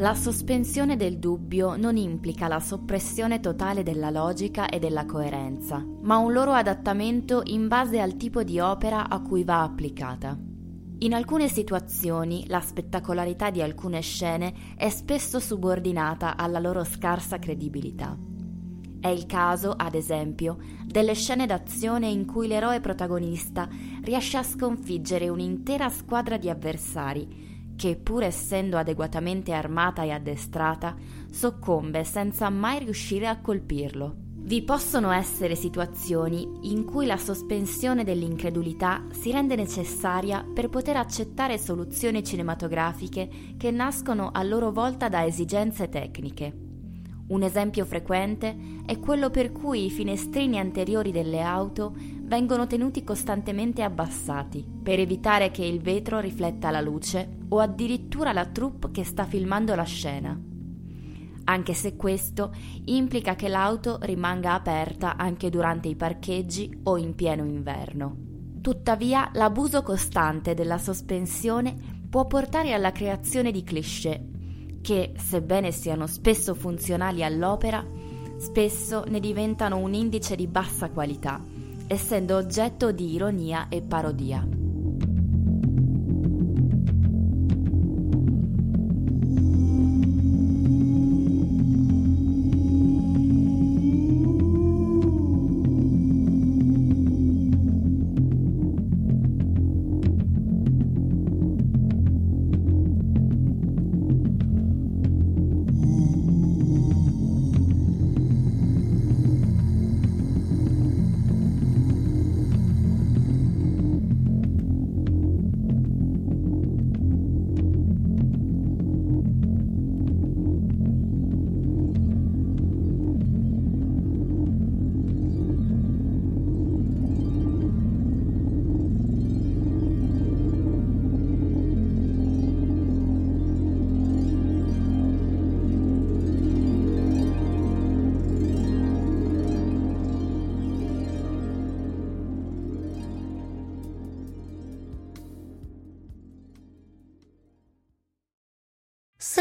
[0.00, 6.16] La sospensione del dubbio non implica la soppressione totale della logica e della coerenza, ma
[6.16, 10.38] un loro adattamento in base al tipo di opera a cui va applicata.
[11.00, 18.16] In alcune situazioni la spettacolarità di alcune scene è spesso subordinata alla loro scarsa credibilità.
[19.00, 23.68] È il caso, ad esempio, delle scene d'azione in cui l'eroe protagonista
[24.02, 27.50] riesce a sconfiggere un'intera squadra di avversari
[27.80, 30.94] che, pur essendo adeguatamente armata e addestrata,
[31.30, 34.16] soccombe senza mai riuscire a colpirlo.
[34.42, 41.56] Vi possono essere situazioni in cui la sospensione dell'incredulità si rende necessaria per poter accettare
[41.56, 46.52] soluzioni cinematografiche che nascono a loro volta da esigenze tecniche.
[47.28, 48.54] Un esempio frequente
[48.84, 51.94] è quello per cui i finestrini anteriori delle auto
[52.30, 58.46] vengono tenuti costantemente abbassati per evitare che il vetro rifletta la luce o addirittura la
[58.46, 60.40] troupe che sta filmando la scena
[61.42, 62.54] anche se questo
[62.84, 68.16] implica che l'auto rimanga aperta anche durante i parcheggi o in pieno inverno.
[68.60, 71.74] Tuttavia, l'abuso costante della sospensione
[72.08, 74.28] può portare alla creazione di cliché
[74.80, 77.84] che, sebbene siano spesso funzionali all'opera,
[78.36, 81.42] spesso ne diventano un indice di bassa qualità,
[81.92, 84.46] essendo oggetto di ironia e parodia.